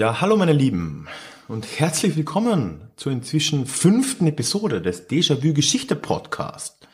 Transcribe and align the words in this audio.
Ja, 0.00 0.22
hallo 0.22 0.38
meine 0.38 0.54
Lieben 0.54 1.06
und 1.50 1.80
herzlich 1.80 2.16
willkommen 2.16 2.92
zur 2.94 3.10
inzwischen 3.10 3.66
fünften 3.66 4.28
Episode 4.28 4.80
des 4.80 5.10
Déjà-vu 5.10 5.52
Geschichte 5.52 5.96
Podcast. 5.96 6.86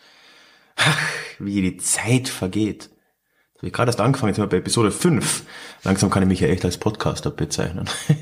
Ach, 0.77 0.99
wie 1.39 1.61
die 1.61 1.77
Zeit 1.77 2.31
vergeht. 2.31 2.89
Ich 3.57 3.61
habe 3.61 3.71
gerade 3.71 3.91
erst 3.91 4.01
angefangen, 4.01 4.31
jetzt 4.31 4.37
sind 4.37 4.47
wir 4.47 4.49
bei 4.49 4.57
Episode 4.57 4.93
5. 4.93 5.43
Langsam 5.85 6.09
kann 6.09 6.23
ich 6.23 6.29
mich 6.31 6.41
ja 6.41 6.49
echt 6.49 6.65
als 6.65 6.79
Podcaster 6.79 7.31
bezeichnen. 7.31 7.87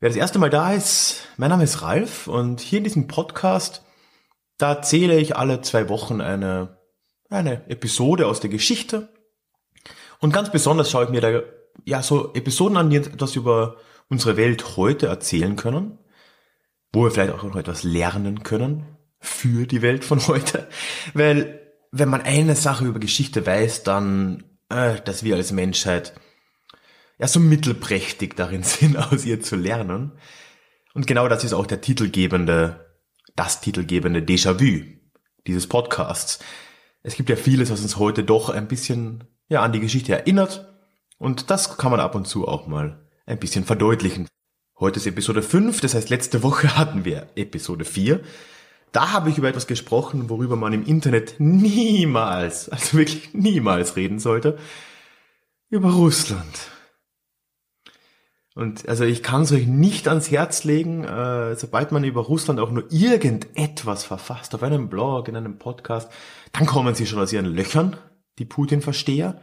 Wer 0.00 0.10
das 0.10 0.16
erste 0.16 0.38
Mal 0.38 0.50
da 0.50 0.74
ist, 0.74 1.26
mein 1.38 1.48
Name 1.48 1.64
ist 1.64 1.80
Ralf 1.80 2.28
und 2.28 2.60
hier 2.60 2.78
in 2.78 2.84
diesem 2.84 3.06
Podcast, 3.06 3.82
da 4.58 4.74
erzähle 4.74 5.18
ich 5.18 5.36
alle 5.36 5.62
zwei 5.62 5.88
Wochen 5.88 6.20
eine, 6.20 6.76
eine 7.30 7.66
Episode 7.70 8.26
aus 8.26 8.40
der 8.40 8.50
Geschichte. 8.50 9.08
Und 10.20 10.34
ganz 10.34 10.52
besonders 10.52 10.90
schaue 10.90 11.04
ich 11.04 11.10
mir 11.10 11.22
da 11.22 11.40
ja, 11.86 12.02
so 12.02 12.34
Episoden 12.34 12.76
an, 12.76 12.90
die 12.90 12.96
etwas 12.96 13.34
über 13.34 13.76
unsere 14.08 14.36
Welt 14.36 14.76
heute 14.76 15.06
erzählen 15.06 15.56
können, 15.56 15.98
wo 16.92 17.04
wir 17.04 17.10
vielleicht 17.10 17.32
auch 17.32 17.42
noch 17.42 17.56
etwas 17.56 17.82
lernen 17.82 18.42
können 18.42 18.86
für 19.20 19.66
die 19.66 19.82
Welt 19.82 20.04
von 20.04 20.26
heute. 20.28 20.68
Weil 21.14 21.60
wenn 21.90 22.08
man 22.08 22.22
eine 22.22 22.54
Sache 22.54 22.84
über 22.84 22.98
Geschichte 22.98 23.46
weiß, 23.46 23.82
dann, 23.82 24.44
äh, 24.68 25.00
dass 25.04 25.22
wir 25.22 25.36
als 25.36 25.52
Menschheit 25.52 26.14
ja 27.18 27.26
so 27.26 27.40
mittelprächtig 27.40 28.34
darin 28.36 28.62
sind, 28.64 28.96
aus 28.96 29.24
ihr 29.24 29.40
zu 29.40 29.56
lernen. 29.56 30.12
Und 30.94 31.06
genau 31.06 31.28
das 31.28 31.44
ist 31.44 31.52
auch 31.52 31.66
der 31.66 31.80
titelgebende, 31.80 32.94
das 33.36 33.60
titelgebende 33.60 34.20
Déjà-vu 34.20 34.84
dieses 35.46 35.66
Podcasts. 35.66 36.40
Es 37.02 37.14
gibt 37.14 37.30
ja 37.30 37.36
vieles, 37.36 37.70
was 37.70 37.80
uns 37.80 37.96
heute 37.96 38.24
doch 38.24 38.50
ein 38.50 38.68
bisschen 38.68 39.24
ja, 39.48 39.62
an 39.62 39.72
die 39.72 39.80
Geschichte 39.80 40.12
erinnert 40.12 40.74
und 41.18 41.50
das 41.50 41.78
kann 41.78 41.90
man 41.90 42.00
ab 42.00 42.14
und 42.14 42.26
zu 42.26 42.46
auch 42.46 42.66
mal 42.66 43.07
ein 43.28 43.38
bisschen 43.38 43.64
verdeutlichen. 43.64 44.26
Heute 44.78 44.98
ist 44.98 45.06
Episode 45.06 45.42
5, 45.42 45.80
das 45.80 45.94
heißt 45.94 46.08
letzte 46.08 46.42
Woche 46.42 46.76
hatten 46.78 47.04
wir 47.04 47.28
Episode 47.36 47.84
4. 47.84 48.20
Da 48.90 49.12
habe 49.12 49.28
ich 49.28 49.36
über 49.36 49.48
etwas 49.48 49.66
gesprochen, 49.66 50.30
worüber 50.30 50.56
man 50.56 50.72
im 50.72 50.86
Internet 50.86 51.34
niemals, 51.38 52.68
also 52.70 52.96
wirklich 52.96 53.34
niemals 53.34 53.96
reden 53.96 54.18
sollte. 54.18 54.58
Über 55.68 55.90
Russland. 55.90 56.70
Und 58.54 58.88
also 58.88 59.04
ich 59.04 59.22
kann 59.22 59.42
es 59.42 59.52
euch 59.52 59.66
nicht 59.66 60.08
ans 60.08 60.30
Herz 60.30 60.64
legen, 60.64 61.04
äh, 61.04 61.54
sobald 61.54 61.92
man 61.92 62.02
über 62.02 62.22
Russland 62.22 62.58
auch 62.58 62.70
nur 62.70 62.90
irgendetwas 62.90 64.04
verfasst, 64.04 64.54
auf 64.54 64.62
einem 64.62 64.88
Blog, 64.88 65.28
in 65.28 65.36
einem 65.36 65.58
Podcast, 65.58 66.10
dann 66.52 66.66
kommen 66.66 66.94
sie 66.94 67.06
schon 67.06 67.20
aus 67.20 67.32
ihren 67.32 67.44
Löchern, 67.46 67.96
die 68.38 68.46
Putin-Versteher 68.46 69.40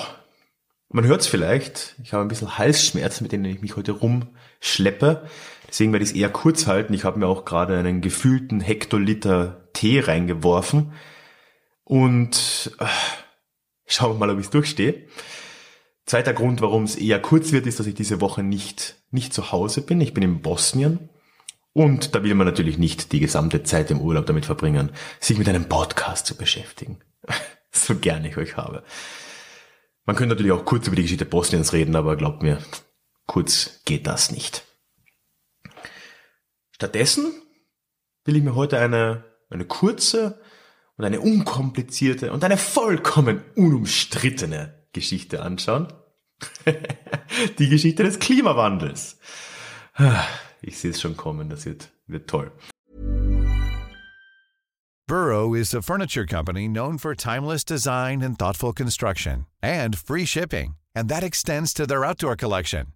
man 0.88 1.06
hört 1.06 1.22
es 1.22 1.26
vielleicht, 1.26 1.96
ich 2.02 2.12
habe 2.12 2.24
ein 2.24 2.28
bisschen 2.28 2.58
Halsschmerzen, 2.58 3.24
mit 3.24 3.32
denen 3.32 3.46
ich 3.46 3.60
mich 3.60 3.74
heute 3.76 3.92
rumschleppe. 3.92 5.26
Deswegen 5.68 5.92
werde 5.92 6.04
ich 6.04 6.10
es 6.10 6.16
eher 6.16 6.30
kurz 6.30 6.68
halten. 6.68 6.94
Ich 6.94 7.04
habe 7.04 7.18
mir 7.18 7.26
auch 7.26 7.44
gerade 7.44 7.76
einen 7.76 8.00
gefühlten 8.00 8.60
Hektoliter 8.60 9.68
Tee 9.72 9.98
reingeworfen. 10.00 10.92
Und 11.82 12.70
äh, 12.78 12.86
Schauen 13.86 14.12
wir 14.12 14.18
mal, 14.18 14.30
ob 14.30 14.38
ich 14.38 14.46
es 14.46 14.50
durchstehe. 14.50 15.06
Zweiter 16.06 16.34
Grund, 16.34 16.60
warum 16.60 16.84
es 16.84 16.96
eher 16.96 17.20
kurz 17.20 17.52
wird, 17.52 17.66
ist, 17.66 17.80
dass 17.80 17.86
ich 17.86 17.94
diese 17.94 18.20
Woche 18.20 18.42
nicht, 18.42 18.96
nicht 19.10 19.32
zu 19.32 19.52
Hause 19.52 19.82
bin. 19.82 20.00
Ich 20.00 20.14
bin 20.14 20.22
in 20.22 20.42
Bosnien. 20.42 21.08
Und 21.72 22.14
da 22.14 22.22
will 22.22 22.34
man 22.34 22.46
natürlich 22.46 22.78
nicht 22.78 23.12
die 23.12 23.20
gesamte 23.20 23.62
Zeit 23.64 23.90
im 23.90 24.00
Urlaub 24.00 24.26
damit 24.26 24.46
verbringen, 24.46 24.92
sich 25.18 25.38
mit 25.38 25.48
einem 25.48 25.68
Podcast 25.68 26.26
zu 26.26 26.36
beschäftigen. 26.36 27.00
so 27.72 27.96
gerne 27.96 28.28
ich 28.28 28.36
euch 28.36 28.56
habe. 28.56 28.84
Man 30.04 30.14
könnte 30.14 30.34
natürlich 30.34 30.52
auch 30.52 30.64
kurz 30.64 30.86
über 30.86 30.96
die 30.96 31.02
Geschichte 31.02 31.24
Bosniens 31.24 31.72
reden, 31.72 31.96
aber 31.96 32.16
glaubt 32.16 32.42
mir, 32.42 32.58
kurz 33.26 33.80
geht 33.84 34.06
das 34.06 34.30
nicht. 34.30 34.64
Stattdessen 36.70 37.32
will 38.24 38.36
ich 38.36 38.42
mir 38.42 38.54
heute 38.54 38.78
eine, 38.78 39.24
eine 39.48 39.64
kurze, 39.64 40.40
und 40.96 41.04
eine 41.04 41.20
unkomplizierte 41.20 42.32
und 42.32 42.44
eine 42.44 42.56
vollkommen 42.56 43.42
unumstrittene 43.56 44.74
Geschichte 44.92 45.42
anschauen. 45.42 45.88
Die 47.58 47.68
Geschichte 47.68 48.02
des 48.02 48.18
Klimawandels. 48.18 49.18
Ich 50.62 50.78
sehe 50.78 50.90
es 50.90 51.00
schon 51.00 51.16
kommen, 51.16 51.48
das 51.48 51.66
wird, 51.66 51.90
wird 52.06 52.28
toll. 52.28 52.52
Burrow 55.06 55.54
is 55.54 55.74
a 55.74 55.82
furniture 55.82 56.24
company 56.24 56.66
known 56.66 56.96
for 56.96 57.14
timeless 57.14 57.62
design 57.62 58.22
and 58.22 58.38
thoughtful 58.38 58.72
construction 58.72 59.46
and 59.62 59.98
free 59.98 60.24
shipping, 60.24 60.76
and 60.94 61.10
that 61.10 61.22
extends 61.22 61.74
to 61.74 61.86
their 61.86 62.06
outdoor 62.06 62.36
collection. 62.36 62.86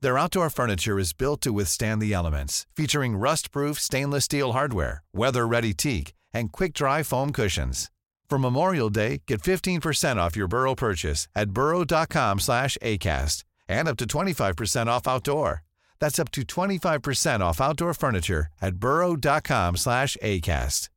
Their 0.00 0.16
outdoor 0.16 0.48
furniture 0.48 0.98
is 0.98 1.12
built 1.12 1.40
to 1.42 1.52
withstand 1.52 2.00
the 2.00 2.14
elements, 2.14 2.66
featuring 2.76 3.16
rust-proof 3.16 3.80
stainless 3.80 4.26
steel 4.26 4.52
hardware, 4.52 5.02
weather-ready 5.12 5.74
teak, 5.74 6.14
and 6.32 6.52
quick-dry 6.52 7.02
foam 7.02 7.30
cushions. 7.32 7.90
For 8.30 8.38
Memorial 8.38 8.90
Day, 8.90 9.22
get 9.26 9.42
15% 9.42 10.16
off 10.16 10.36
your 10.36 10.48
Burrow 10.48 10.74
purchase 10.76 11.26
at 11.34 11.50
burrow.com 11.50 12.38
slash 12.38 12.78
ACAST 12.80 13.44
and 13.68 13.88
up 13.88 13.96
to 13.96 14.06
25% 14.06 14.86
off 14.86 15.08
outdoor. 15.08 15.62
That's 15.98 16.18
up 16.18 16.30
to 16.32 16.42
25% 16.42 17.40
off 17.40 17.60
outdoor 17.60 17.92
furniture 17.94 18.46
at 18.60 18.76
burrow.com 18.76 19.76
slash 19.76 20.16
ACAST. 20.22 20.88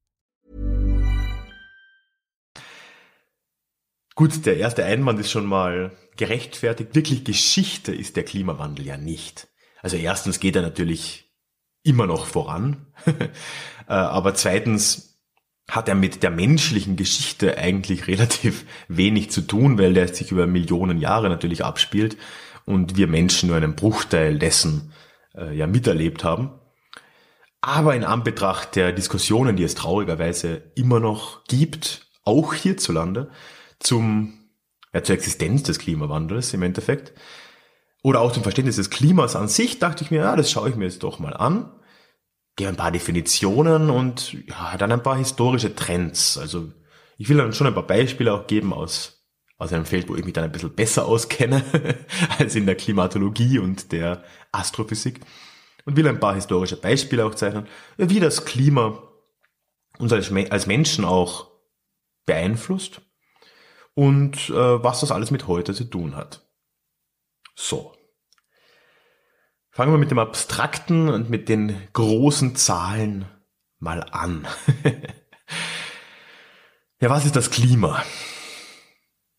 Gut, 4.16 4.46
der 4.46 4.58
erste 4.58 4.86
Einwand 4.86 5.20
ist 5.20 5.32
schon 5.32 5.48
mal 5.48 5.92
gerechtfertigt. 6.18 6.94
Wirklich 6.94 7.26
Geschichte 7.26 7.96
ist 7.96 8.16
der 8.16 8.24
Klimawandel 8.24 8.86
ja 8.86 8.98
nicht. 8.98 9.48
Also 9.82 9.98
erstens 9.98 10.40
geht 10.40 10.56
er 10.56 10.62
natürlich 10.62 11.34
immer 11.84 12.07
noch 12.07 12.25
voran. 12.25 12.88
Äh, 13.86 13.96
aber 13.96 14.34
zweitens 14.34 15.12
hat 15.69 15.88
er 15.88 15.95
mit 15.95 16.24
der 16.24 16.31
menschlichen 16.31 16.95
Geschichte 16.95 17.57
eigentlich 17.57 18.07
relativ 18.07 18.65
wenig 18.88 19.31
zu 19.31 19.42
tun, 19.42 19.77
weil 19.77 19.94
der 19.94 20.13
sich 20.13 20.31
über 20.31 20.48
Millionen 20.48 21.00
Jahre 21.00 21.30
natürlich 21.30 21.63
abspielt 21.63 22.18
und 22.65 22.98
wir 22.98 23.07
Menschen 23.07 23.48
nur 23.48 23.57
einen 23.57 23.75
Bruchteil 23.75 24.39
dessen 24.39 24.92
äh, 25.36 25.56
ja 25.56 25.68
miterlebt 25.68 26.24
haben. 26.24 26.51
Aber 27.62 27.95
in 27.95 28.04
Anbetracht 28.04 28.75
der 28.75 28.92
Diskussionen, 28.92 29.56
die 29.56 29.63
es 29.63 29.75
traurigerweise 29.75 30.63
immer 30.75 31.00
noch 31.00 31.45
gibt, 31.45 32.07
auch 32.25 32.54
hierzulande, 32.54 33.31
zum, 33.80 34.33
ja, 34.94 35.01
zur 35.01 35.16
Existenz 35.16 35.63
des 35.63 35.80
Klimawandels 35.80 36.54
im 36.54 36.62
Endeffekt, 36.62 37.13
oder 38.01 38.19
auch 38.19 38.33
zum 38.33 38.44
Verständnis 38.44 38.75
des 38.75 38.89
Klimas 38.89 39.38
an 39.38 39.48
sich, 39.48 39.80
dachte 39.80 40.04
ich 40.04 40.12
mir, 40.12 40.18
ja, 40.18 40.36
das 40.36 40.51
schaue 40.51 40.69
ich 40.69 40.75
mir 40.75 40.86
jetzt 40.86 41.04
doch 41.04 41.19
mal 41.19 41.33
an 41.33 41.71
gebe 42.56 42.70
ein 42.70 42.78
paar 42.78 42.92
Definitionen 42.92 43.90
und 43.90 44.34
ja, 44.48 44.78
dann 44.78 44.92
ein 44.92 45.04
paar 45.04 45.18
historische 45.18 45.76
Trends. 45.76 46.38
Also 46.38 46.72
ich 47.18 47.30
will 47.30 47.38
dann 47.38 47.54
schon 47.54 47.68
ein 47.68 47.74
paar 47.74 47.88
Beispiele 47.88 48.34
auch 48.34 48.48
geben 48.48 48.74
aus, 48.74 49.26
aus 49.58 49.74
einem 49.74 49.86
Feld, 49.86 50.10
wo 50.10 50.16
ich 50.16 50.26
mich 50.26 50.34
dann 50.34 50.44
ein 50.44 50.52
bisschen 50.52 50.76
besser 50.76 51.06
auskenne 51.06 51.64
als 52.38 52.56
in 52.56 52.66
der 52.66 52.76
Klimatologie 52.76 53.60
und 53.60 53.92
der 53.92 54.24
Astrophysik 54.52 55.22
und 55.86 55.98
will 55.98 56.08
ein 56.08 56.20
paar 56.20 56.36
historische 56.36 56.78
Beispiele 56.78 57.26
auch 57.26 57.36
zeichnen, 57.36 57.68
wie 57.98 58.20
das 58.20 58.46
Klima 58.46 59.02
uns 59.98 60.12
als 60.12 60.68
Menschen 60.68 61.06
auch 61.06 61.52
beeinflusst 62.26 63.02
und 63.94 64.50
äh, 64.50 64.84
was 64.84 65.02
das 65.02 65.12
alles 65.12 65.32
mit 65.32 65.48
heute 65.48 65.74
zu 65.74 65.84
tun 65.84 66.16
hat. 66.16 66.48
So. 67.56 67.96
Fangen 69.75 69.92
wir 69.92 69.98
mit 69.98 70.12
dem 70.12 70.20
Abstrakten 70.20 71.10
und 71.10 71.31
mit 71.31 71.50
den 71.50 71.75
großen 71.94 72.56
Zahlen 72.56 73.25
mal 73.80 74.04
an. 74.12 74.46
ja, 77.02 77.10
was 77.10 77.25
ist 77.25 77.36
das 77.36 77.50
Klima? 77.50 78.04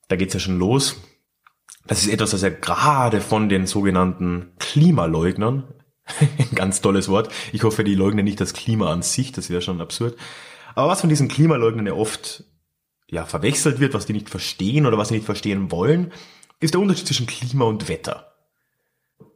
Da 0.09 0.17
geht's 0.17 0.35
ja 0.35 0.41
schon 0.41 0.59
los. 0.59 0.97
Das 1.87 2.03
ist 2.03 2.09
etwas, 2.09 2.33
das 2.33 2.43
ja 2.43 2.49
gerade 2.49 3.21
von 3.21 3.49
den 3.49 3.69
sogenannten 3.69 4.55
Klimaleugnern, 4.59 5.73
ein 6.21 6.49
ganz 6.57 6.81
tolles 6.81 7.09
Wort, 7.09 7.33
ich 7.53 7.63
hoffe, 7.63 7.85
die 7.85 7.95
leugnen 7.95 8.25
nicht 8.25 8.41
das 8.41 8.55
Klima 8.55 8.93
an 8.93 9.03
sich, 9.03 9.31
das 9.31 9.51
wäre 9.51 9.63
schon 9.63 9.81
absurd, 9.81 10.19
aber 10.75 10.89
was 10.89 11.01
von 11.01 11.11
diesen 11.11 11.29
Klimaleugnern 11.29 11.87
ja 11.87 11.93
oft 11.93 12.43
ja, 13.07 13.25
verwechselt 13.25 13.79
wird, 13.79 13.95
was 13.95 14.07
die 14.07 14.15
nicht 14.15 14.31
verstehen 14.31 14.87
oder 14.87 14.99
was 14.99 15.09
sie 15.09 15.15
nicht 15.15 15.27
verstehen 15.27 15.71
wollen, 15.71 16.13
ist 16.59 16.75
der 16.75 16.81
Unterschied 16.81 17.07
zwischen 17.07 17.29
Klima 17.29 17.67
und 17.67 17.89
Wetter. 17.89 18.34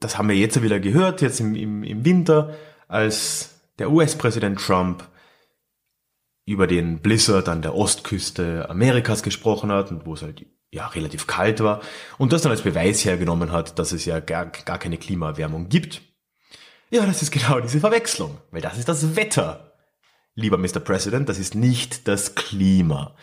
Das 0.00 0.18
haben 0.18 0.28
wir 0.28 0.36
jetzt 0.36 0.62
wieder 0.62 0.80
gehört, 0.80 1.22
jetzt 1.22 1.40
im, 1.40 1.54
im, 1.54 1.82
im 1.82 2.04
Winter, 2.04 2.54
als 2.86 3.60
der 3.78 3.90
US-Präsident 3.90 4.60
Trump 4.60 5.08
über 6.46 6.66
den 6.66 7.00
Blizzard 7.00 7.48
an 7.48 7.62
der 7.62 7.74
Ostküste 7.74 8.68
Amerikas 8.70 9.22
gesprochen 9.22 9.70
hat 9.70 9.90
und 9.90 10.06
wo 10.06 10.14
es 10.14 10.22
halt 10.22 10.46
ja 10.70 10.86
relativ 10.88 11.26
kalt 11.26 11.60
war 11.60 11.80
und 12.16 12.32
das 12.32 12.42
dann 12.42 12.52
als 12.52 12.62
Beweis 12.62 13.04
hergenommen 13.04 13.52
hat, 13.52 13.78
dass 13.78 13.92
es 13.92 14.04
ja 14.04 14.20
gar, 14.20 14.46
gar 14.46 14.78
keine 14.78 14.98
Klimaerwärmung 14.98 15.68
gibt. 15.68 16.02
Ja, 16.90 17.04
das 17.04 17.22
ist 17.22 17.30
genau 17.30 17.60
diese 17.60 17.80
Verwechslung, 17.80 18.38
weil 18.50 18.62
das 18.62 18.78
ist 18.78 18.88
das 18.88 19.14
Wetter. 19.14 19.74
Lieber 20.34 20.56
Mr. 20.56 20.80
President, 20.80 21.28
das 21.28 21.38
ist 21.38 21.54
nicht 21.54 22.08
das 22.08 22.34
Klima. 22.34 23.14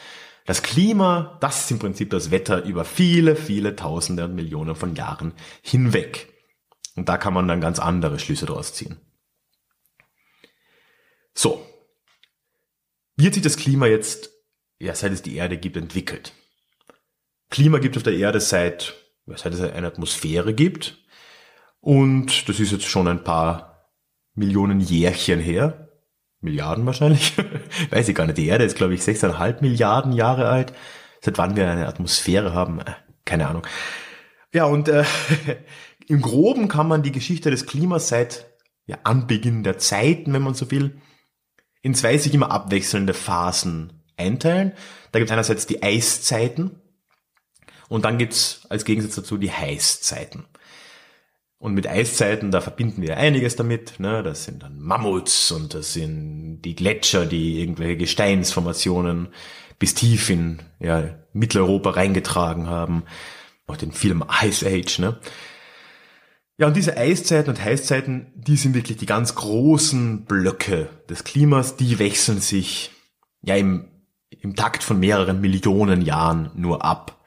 Das 0.46 0.62
Klima, 0.62 1.38
das 1.42 1.62
ist 1.62 1.72
im 1.72 1.80
Prinzip 1.80 2.12
das 2.12 2.30
Wetter 2.30 2.64
über 2.64 2.86
viele, 2.86 3.36
viele 3.36 3.76
Tausende 3.76 4.26
und 4.26 4.36
Millionen 4.36 4.76
von 4.76 4.94
Jahren 4.96 5.34
hinweg. 5.64 6.35
Und 6.96 7.10
da 7.10 7.18
kann 7.18 7.34
man 7.34 7.48
dann 7.48 7.62
ganz 7.62 7.80
andere 7.80 8.20
Schlüsse 8.20 8.46
draus 8.46 8.74
ziehen. 8.74 8.98
So. 11.34 11.66
Wie 13.18 13.28
hat 13.28 13.34
sich 13.34 13.44
das 13.44 13.58
Klima 13.58 13.88
jetzt, 13.88 14.30
ja, 14.80 14.96
seit 14.96 15.12
es 15.12 15.22
die 15.22 15.36
Erde 15.36 15.58
gibt, 15.58 15.78
entwickelt? 15.78 16.34
Klima 17.50 17.80
gibt 17.80 17.98
auf 17.98 18.04
der 18.04 18.16
Erde 18.16 18.40
seit, 18.40 18.96
seit 19.26 19.54
es 19.54 19.62
eine 19.62 19.88
Atmosphäre 19.88 20.54
gibt. 20.54 20.98
Und 21.80 22.50
das 22.50 22.60
ist 22.60 22.72
jetzt 22.72 22.86
schon 22.86 23.08
ein 23.08 23.24
paar 23.24 23.92
Millionen 24.34 24.80
Jährchen 24.80 25.40
her. 25.40 25.90
Milliarden 26.42 26.86
wahrscheinlich. 26.86 27.34
Weiß 27.90 28.08
ich 28.08 28.16
gar 28.16 28.26
nicht. 28.26 28.38
Die 28.38 28.48
Erde 28.48 28.66
ist, 28.66 28.76
glaube 28.78 28.94
ich, 28.94 29.02
6,5 29.02 29.62
Milliarden 29.62 30.12
Jahre 30.12 30.48
alt. 30.48 30.74
Seit 31.22 31.38
wann 31.38 31.56
wir 31.56 31.70
eine 31.70 31.88
Atmosphäre 31.88 32.54
haben, 32.54 32.80
äh, 32.80 32.94
keine 33.24 33.48
Ahnung. 33.48 33.66
Ja, 34.54 34.66
und 34.66 34.88
äh, 34.88 35.04
im 36.08 36.22
Groben 36.22 36.68
kann 36.68 36.88
man 36.88 37.04
die 37.04 37.12
Geschichte 37.12 37.52
des 37.52 37.66
Klimas 37.66 38.08
seit 38.08 38.46
ja, 38.86 38.98
Anbeginn 39.04 39.64
der 39.64 39.78
Zeiten, 39.78 40.34
wenn 40.34 40.42
man 40.42 40.54
so 40.54 40.70
will, 40.72 41.02
in 41.82 41.96
zwei 41.96 42.18
sich 42.18 42.34
immer 42.34 42.52
abwechselnde 42.52 43.14
Phasen 43.14 44.04
einteilen. 44.18 44.74
Da 45.12 45.20
gibt 45.20 45.30
es 45.30 45.34
einerseits 45.34 45.68
die 45.68 45.84
Eiszeiten 45.84 46.82
und 47.90 48.06
dann 48.06 48.18
gibt's 48.18 48.66
als 48.70 48.86
Gegensatz 48.86 49.16
dazu 49.16 49.38
die 49.38 49.52
Heißzeiten. 49.52 50.46
Und 51.58 51.74
mit 51.74 51.88
Eiszeiten, 51.88 52.52
da 52.52 52.62
verbinden 52.62 53.02
wir 53.02 53.18
einiges 53.18 53.56
damit. 53.56 54.00
Ne? 54.00 54.24
Das 54.24 54.44
sind 54.44 54.62
dann 54.62 54.80
Mammuts 54.80 55.52
und 55.52 55.74
das 55.74 55.94
sind 55.94 56.62
die 56.62 56.76
Gletscher, 56.76 57.26
die 57.26 57.60
irgendwelche 57.60 57.98
Gesteinsformationen 57.98 59.30
bis 59.80 59.94
tief 59.94 60.30
in 60.30 60.60
ja, 60.80 61.16
Mitteleuropa 61.34 61.92
reingetragen 61.92 62.68
haben. 62.68 63.04
Auch 63.68 63.78
den 63.78 63.94
Film 63.94 64.24
Ice 64.44 64.66
Age. 64.66 65.00
Ne? 65.00 65.20
Ja, 66.58 66.68
und 66.68 66.76
diese 66.76 66.96
Eiszeiten 66.98 67.50
und 67.50 67.64
Heißzeiten, 67.64 68.32
die 68.36 68.56
sind 68.56 68.76
wirklich 68.76 68.98
die 68.98 69.06
ganz 69.06 69.36
großen 69.36 70.26
Blöcke 70.26 70.90
des 71.10 71.24
Klimas, 71.24 71.76
die 71.76 72.00
wechseln 72.00 72.40
sich 72.40 72.92
ja 73.42 73.56
im, 73.56 73.90
im 74.30 74.56
Takt 74.56 74.84
von 74.84 75.00
mehreren 75.00 75.42
Millionen 75.42 76.02
Jahren 76.02 76.52
nur 76.56 76.86
ab. 76.86 77.26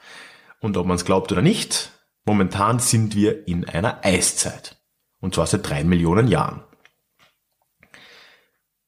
Und 0.60 0.76
ob 0.76 0.86
man 0.86 0.96
es 0.96 1.04
glaubt 1.04 1.30
oder 1.30 1.42
nicht, 1.42 1.92
Momentan 2.28 2.78
sind 2.78 3.16
wir 3.16 3.48
in 3.48 3.66
einer 3.66 4.04
Eiszeit. 4.04 4.76
Und 5.18 5.34
zwar 5.34 5.46
seit 5.46 5.66
drei 5.66 5.82
Millionen 5.82 6.28
Jahren. 6.28 6.62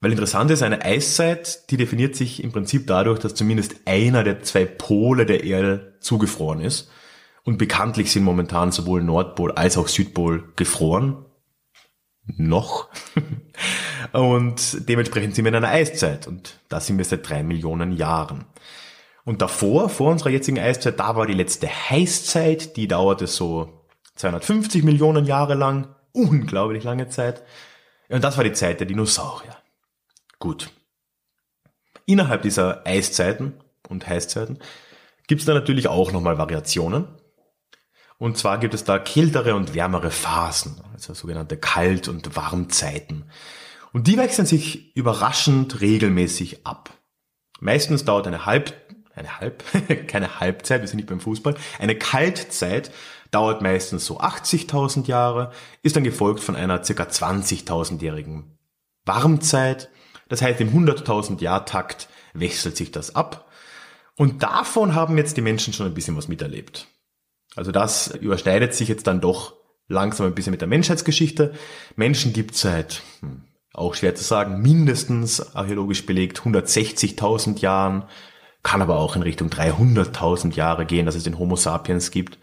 Weil 0.01 0.11
interessant 0.11 0.51
ist, 0.51 0.63
eine 0.63 0.85
Eiszeit, 0.85 1.71
die 1.71 1.79
definiert 1.79 2.15
sich 2.15 2.45
im 2.45 2.53
Prinzip 2.53 2.87
dadurch, 2.87 3.19
dass 3.19 3.35
zumindest 3.35 3.77
einer 3.87 4.25
der 4.25 4.43
zwei 4.43 4.67
Pole 4.67 5.25
der 5.25 5.43
Erde 5.43 5.97
zugefroren 6.01 6.61
ist. 6.61 6.91
Und 7.45 7.59
bekanntlich 7.59 8.13
sind 8.13 8.25
momentan 8.25 8.73
sowohl 8.73 9.03
Nordpol 9.03 9.53
als 9.53 9.79
auch 9.79 9.89
Südpol 9.89 10.53
gefroren. 10.57 11.25
Noch. 12.37 12.89
und 14.13 14.89
dementsprechend 14.89 15.35
sind 15.35 15.45
wir 15.45 15.51
in 15.51 15.57
einer 15.57 15.69
Eiszeit. 15.69 16.27
Und 16.27 16.61
da 16.69 16.81
sind 16.81 16.99
wir 16.99 17.05
seit 17.05 17.29
drei 17.29 17.43
Millionen 17.43 17.93
Jahren. 17.93 18.45
Und 19.25 19.43
davor, 19.43 19.89
vor 19.89 20.11
unserer 20.11 20.31
jetzigen 20.31 20.59
Eiszeit, 20.59 20.99
da 20.99 21.17
war 21.17 21.27
die 21.27 21.35
letzte 21.35 21.69
Heißzeit, 21.69 22.77
die 22.77 22.89
dauerte 22.89 23.27
so 23.27 23.87
250 24.17 24.83
Millionen 24.83 25.25
Jahre 25.25 25.55
lang, 25.55 25.95
unglaublich 26.13 26.85
lange 26.85 27.09
Zeit. 27.09 27.43
Und 28.09 28.25
das 28.25 28.37
war 28.37 28.45
die 28.45 28.53
Zeit 28.53 28.81
der 28.81 28.87
Dinosaurier. 28.87 29.57
Gut. 30.39 30.71
Innerhalb 32.07 32.43
dieser 32.43 32.87
Eiszeiten 32.87 33.55
und 33.89 34.09
Heißzeiten 34.09 34.59
gibt 35.29 35.43
es 35.43 35.47
da 35.47 35.55
natürlich 35.55 35.87
auch 35.87 36.13
nochmal 36.13 36.39
Variationen. 36.39 37.07
Und 38.21 38.39
zwar 38.39 38.59
gibt 38.59 38.75
es 38.75 38.85
da 38.85 39.01
kältere 39.01 39.57
und 39.57 39.75
wärmere 39.75 40.13
Phasen, 40.13 40.81
also 40.93 41.15
sogenannte 41.15 41.57
Kalt- 41.57 42.07
und 42.07 42.37
Warmzeiten. 42.37 43.25
Und 43.93 44.07
die 44.07 44.19
wechseln 44.19 44.47
sich 44.47 44.95
überraschend 44.95 45.81
regelmäßig 45.81 46.65
ab. 46.65 46.91
Meistens 47.59 48.05
dauert 48.05 48.29
eine 48.29 48.47
Halb 48.47 48.75
eine 49.15 49.41
Halb, 49.41 49.65
keine 50.07 50.41
Halbzeit, 50.41 50.81
wir 50.81 50.89
sind 50.89 50.99
nicht 50.99 51.09
beim 51.09 51.21
Fußball, 51.21 51.55
eine 51.79 51.97
Kaltzeit 51.97 52.93
dauert 53.31 53.63
meistens 53.63 54.07
so 54.07 54.21
80.000 54.21 55.07
Jahre, 55.07 55.53
ist 55.83 55.97
dann 55.97 56.05
gefolgt 56.05 56.41
von 56.41 56.57
einer 56.57 56.85
circa 56.85 57.05
20.000-jährigen 57.05 58.59
Warmzeit. 59.05 59.89
Das 60.29 60.43
heißt, 60.43 60.61
im 60.61 60.71
100.000 60.71 61.41
Jahr 61.41 61.65
Takt 61.65 62.09
wechselt 62.35 62.77
sich 62.77 62.91
das 62.93 63.15
ab. 63.15 63.49
Und 64.17 64.43
davon 64.43 64.95
haben 64.95 65.17
jetzt 65.17 65.37
die 65.37 65.43
Menschen 65.43 65.73
schon 65.73 65.87
ein 65.87 65.95
bisschen 65.95 66.17
was 66.17 66.29
miterlebt. 66.29 66.87
Also 67.57 67.73
das 67.73 68.09
überschneidet 68.09 68.75
sich 68.75 68.89
jetzt 68.89 69.07
dann 69.07 69.21
doch 69.21 69.55
langsam 69.89 70.27
ein 70.27 70.35
bisschen 70.35 70.53
mit 70.53 70.61
der 70.61 70.69
Menschheitsgeschichte. 70.69 71.53
Menschen 71.97 72.33
gibt 72.33 72.55
seit, 72.55 73.03
hm, 73.21 73.45
auch 73.73 73.95
schwer 73.95 74.15
zu 74.15 74.25
sagen, 74.25 74.63
mindestens 74.63 75.55
archäologisch 75.55 76.07
belegt 76.07 76.41
160.000 76.41 77.61
Jahren 77.61 78.05
kann 78.63 78.83
aber 78.83 78.99
auch 78.99 79.17
in 79.17 79.23
Richtung 79.23 79.49
300.000 79.49 80.55
Jahre 80.55 80.85
gehen, 80.85 81.07
dass 81.07 81.15
es 81.15 81.25
den 81.25 81.39
Homo 81.39 81.57
sapiens 81.57 82.11
gibt. 82.11 82.39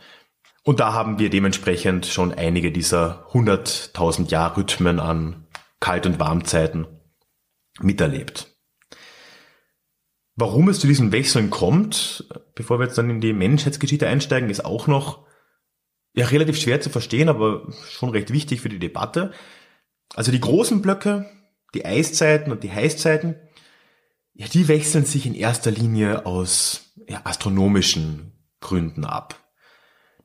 Und 0.64 0.80
da 0.80 0.94
haben 0.94 1.20
wir 1.20 1.30
dementsprechend 1.30 2.08
schon 2.08 2.34
einige 2.34 2.72
dieser 2.72 3.28
100.000 3.32 4.30
Jahr 4.30 4.58
Rhythmen 4.58 5.00
an 5.00 5.48
Kalt- 5.80 6.06
und 6.06 6.20
Warmzeiten 6.20 6.88
miterlebt. 7.80 8.57
Warum 10.39 10.70
es 10.70 10.79
zu 10.79 10.86
diesen 10.86 11.12
Wechseln 11.12 11.50
kommt, 11.50 12.29
bevor 12.53 12.79
wir 12.79 12.86
jetzt 12.86 12.98
dann 12.98 13.10
in 13.10 13.22
die 13.22 13.34
Menschheitsgeschichte 13.34 14.08
einsteigen, 14.08 14.51
ist 14.51 14.63
auch 14.63 14.86
noch 14.86 15.25
ja, 16.13 16.27
relativ 16.27 16.62
schwer 16.62 16.79
zu 16.79 16.91
verstehen, 16.91 17.27
aber 17.27 17.67
schon 17.89 18.12
recht 18.12 18.32
wichtig 18.32 18.62
für 18.62 18.70
die 18.70 18.77
Debatte. 18.77 19.32
Also 20.13 20.32
die 20.32 20.39
großen 20.39 20.84
Blöcke, 20.84 21.27
die 21.74 21.86
Eiszeiten 21.86 22.51
und 22.51 22.63
die 22.63 22.72
Heißzeiten, 22.72 23.36
ja, 24.36 24.46
die 24.48 24.67
wechseln 24.67 25.06
sich 25.06 25.25
in 25.25 25.34
erster 25.34 25.72
Linie 25.72 26.27
aus 26.27 26.94
ja, 27.08 27.22
astronomischen 27.24 28.32
Gründen 28.62 29.06
ab. 29.06 29.36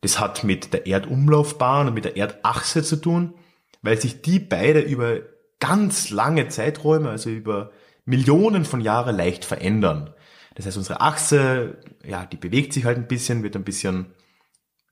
Das 0.02 0.21
hat 0.21 0.45
mit 0.45 0.75
der 0.75 0.87
Erdumlaufbahn 0.87 1.88
und 1.88 1.95
mit 1.95 2.04
der 2.04 2.19
Erdachse 2.19 2.83
zu 2.83 2.97
tun, 2.97 3.35
weil 3.81 3.99
sich 3.99 4.21
die 4.21 4.40
beide 4.40 4.81
über 4.81 5.21
ganz 5.59 6.11
lange 6.11 6.49
Zeiträume, 6.49 7.09
also 7.09 7.31
über 7.31 7.71
Millionen 8.04 8.64
von 8.64 8.80
Jahren 8.80 9.16
leicht 9.16 9.44
verändern. 9.44 10.14
Das 10.54 10.66
heißt, 10.66 10.76
unsere 10.76 11.00
Achse, 11.00 11.78
ja, 12.04 12.26
die 12.26 12.37
bewegt 12.37 12.73
sich 12.73 12.85
halt 12.85 12.99
ein 12.99 13.09
bisschen, 13.09 13.42
wird 13.42 13.56
ein 13.56 13.64
bisschen 13.64 14.06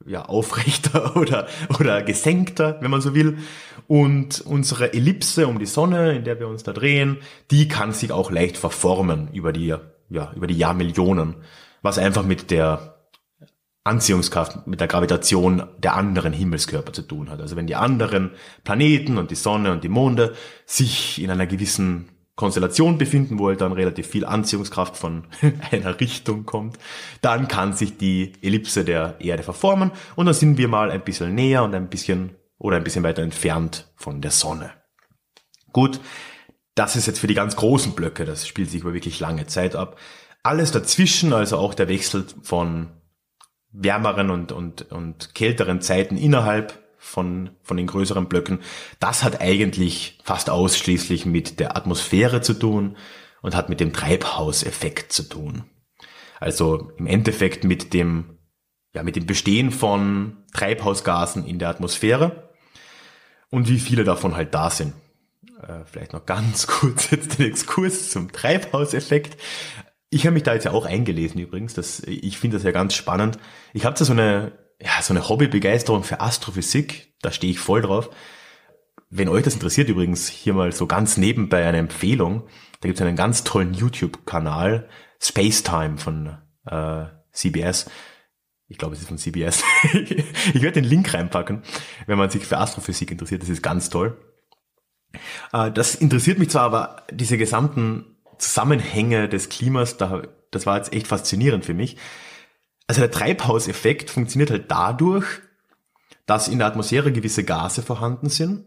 ja, 0.07 0.25
aufrechter 0.25 1.17
oder, 1.21 1.47
oder 1.79 2.03
gesenkter, 2.03 2.79
wenn 2.81 2.91
man 2.91 3.01
so 3.01 3.15
will. 3.15 3.39
Und 3.87 4.41
unsere 4.41 4.93
Ellipse 4.93 5.47
um 5.47 5.59
die 5.59 5.67
Sonne, 5.67 6.13
in 6.13 6.25
der 6.25 6.39
wir 6.39 6.49
uns 6.49 6.63
da 6.63 6.73
drehen, 6.73 7.19
die 7.51 7.69
kann 7.69 7.93
sich 7.93 8.13
auch 8.13 8.31
leicht 8.31 8.57
verformen 8.57 9.29
über 9.33 9.53
die, 9.53 9.75
ja, 10.09 10.33
über 10.35 10.47
die 10.47 10.57
Jahrmillionen, 10.57 11.37
was 11.83 11.99
einfach 11.99 12.25
mit 12.25 12.51
der 12.51 12.97
Anziehungskraft, 13.83 14.67
mit 14.67 14.81
der 14.81 14.89
Gravitation 14.89 15.65
der 15.79 15.97
anderen 15.97 16.33
Himmelskörper 16.33 16.93
zu 16.93 17.03
tun 17.03 17.31
hat. 17.31 17.41
Also 17.41 17.57
wenn 17.57 17.67
die 17.67 17.77
anderen 17.77 18.33
Planeten 18.63 19.17
und 19.17 19.31
die 19.31 19.37
Sonne 19.37 19.73
und 19.73 19.85
die 19.85 19.89
Monde 19.89 20.35
sich 20.67 21.21
in 21.21 21.31
einer 21.31 21.47
gewissen 21.47 22.09
Konstellation 22.41 22.97
befinden, 22.97 23.39
wo 23.39 23.49
halt 23.49 23.61
dann 23.61 23.73
relativ 23.73 24.07
viel 24.07 24.25
Anziehungskraft 24.25 24.97
von 24.97 25.25
einer 25.71 26.01
Richtung 26.01 26.47
kommt, 26.47 26.79
dann 27.21 27.49
kann 27.49 27.75
sich 27.75 27.99
die 27.99 28.33
Ellipse 28.41 28.83
der 28.83 29.17
Erde 29.21 29.43
verformen 29.43 29.93
und 30.17 30.25
dann 30.25 30.35
sind 30.35 30.57
wir 30.57 30.67
mal 30.67 30.91
ein 30.91 31.05
bisschen 31.05 31.35
näher 31.35 31.63
und 31.63 31.75
ein 31.75 31.91
bisschen 31.91 32.31
oder 32.57 32.79
ein 32.79 32.85
bisschen 32.85 33.05
weiter 33.05 33.23
entfernt 33.23 33.93
von 33.95 34.23
der 34.23 34.31
Sonne. 34.31 34.71
Gut, 35.73 36.01
das 36.75 36.97
ist 36.97 37.07
jetzt 37.07 37.19
für 37.19 37.27
die 37.27 37.35
ganz 37.35 37.57
großen 37.57 37.93
Blöcke, 37.93 38.25
das 38.25 38.49
spielt 38.49 38.71
sich 38.71 38.81
über 38.81 38.95
wirklich 38.95 39.21
lange 39.21 39.47
Zeit 39.47 39.77
ab. 39.77 39.99
Alles 40.43 40.73
dazwischen, 40.73 41.35
also 41.35 41.59
auch 41.59 41.75
der 41.75 41.89
Wechsel 41.89 42.25
von 42.43 42.89
wärmeren 43.71 44.31
und, 44.31 44.51
und, 44.51 44.91
und 44.91 45.35
kälteren 45.35 45.83
Zeiten 45.83 46.17
innerhalb 46.17 46.80
von, 47.01 47.51
von 47.63 47.79
den 47.79 47.87
größeren 47.87 48.29
Blöcken, 48.29 48.61
das 49.01 49.25
hat 49.25 49.41
eigentlich 49.41 50.19
fast 50.23 50.51
ausschließlich 50.51 51.27
mit 51.27 51.59
der 51.59 51.77
Atmosphäre 51.77 52.43
zu 52.43 52.55
tun 52.55 52.97
und 53.41 53.57
hat 53.57 53.71
mit 53.71 53.81
dem 53.81 53.93
Treibhauseffekt 53.93 55.13
zu 55.13 55.25
tun. 55.25 55.65
Also 56.39 56.93
im 56.99 57.07
Endeffekt 57.07 57.65
mit 57.65 57.95
dem, 57.95 58.39
ja, 58.95 59.03
mit 59.03 59.17
dem 59.17 59.27
Bestehen 59.27 59.73
von 59.73 60.45
Treibhausgasen 60.53 61.47
in 61.47 61.59
der 61.59 61.71
Atmosphäre 61.71 62.51
und 63.51 63.69
wie 63.69 63.81
viele 63.81 64.05
davon 64.05 64.37
halt 64.37 64.55
da 64.55 64.69
sind. 64.71 64.93
Äh, 65.63 65.85
vielleicht 65.85 66.13
noch 66.13 66.27
ganz 66.27 66.67
kurz 66.67 67.11
jetzt 67.11 67.39
den 67.39 67.47
Exkurs 67.47 68.11
zum 68.11 68.31
Treibhauseffekt. 68.31 69.41
Ich 70.11 70.27
habe 70.27 70.35
mich 70.35 70.43
da 70.43 70.55
jetzt 70.55 70.65
ja 70.65 70.73
auch 70.73 70.85
eingelesen 70.85 71.41
übrigens. 71.41 71.75
Das, 71.75 72.01
ich 72.01 72.37
finde 72.37 72.59
das 72.59 72.65
ja 72.65 72.73
ganz 72.73 72.95
spannend. 72.95 73.39
Ich 73.73 73.85
habe 73.87 73.99
da 73.99 74.05
so 74.05 74.13
eine, 74.13 74.53
ja, 74.83 75.03
so 75.03 75.13
eine 75.13 75.29
Hobbybegeisterung 75.29 76.03
für 76.03 76.21
Astrophysik. 76.21 77.15
Da 77.23 77.33
stehe 77.33 77.53
ich 77.53 77.59
voll 77.59 77.83
drauf. 77.83 78.11
Wenn 79.11 79.29
euch 79.29 79.45
das 79.45 79.55
interessiert 79.55 79.89
übrigens, 79.89 80.29
hier 80.29 80.55
mal 80.55 80.73
so 80.73 80.87
ganz 80.87 81.17
nebenbei 81.17 81.67
eine 81.67 81.79
Empfehlung. 81.79 82.45
Da 82.81 82.89
gibt 82.89 82.99
es 82.99 83.07
einen 83.07 83.17
ganz 83.17 83.45
tollen 83.45 83.75
YouTube-Kanal, 83.75 84.89
Spacetime 85.21 85.99
von 85.99 86.39
äh, 86.67 87.07
CBS. 87.33 87.91
Ich 88.69 88.79
glaube, 88.79 88.95
es 88.95 89.01
ist 89.01 89.09
von 89.09 89.19
CBS. 89.19 89.65
ich 89.93 90.63
werde 90.63 90.81
den 90.81 90.85
Link 90.85 91.13
reinpacken, 91.13 91.63
wenn 92.07 92.19
man 92.19 92.31
sich 92.31 92.47
für 92.47 92.59
Astrophysik 92.59 93.11
interessiert. 93.11 93.43
Das 93.43 93.49
ist 93.49 93.63
ganz 93.63 93.91
toll. 93.91 94.17
Äh, 95.53 95.73
das 95.73 95.97
interessiert 95.97 96.39
mich 96.39 96.51
zwar, 96.51 96.63
aber 96.63 97.05
diese 97.11 97.37
gesamten 97.37 98.17
Zusammenhänge 98.39 99.29
des 99.29 99.49
Klimas, 99.49 99.97
da, 99.97 100.23
das 100.51 100.65
war 100.67 100.79
jetzt 100.79 100.93
echt 100.93 101.09
faszinierend 101.09 101.65
für 101.65 101.75
mich. 101.75 101.97
Also 102.91 103.03
der 103.03 103.13
Treibhauseffekt 103.13 104.11
funktioniert 104.11 104.51
halt 104.51 104.69
dadurch, 104.69 105.25
dass 106.27 106.49
in 106.49 106.59
der 106.59 106.67
Atmosphäre 106.67 107.13
gewisse 107.13 107.45
Gase 107.45 107.83
vorhanden 107.83 108.31
sind. 108.31 108.67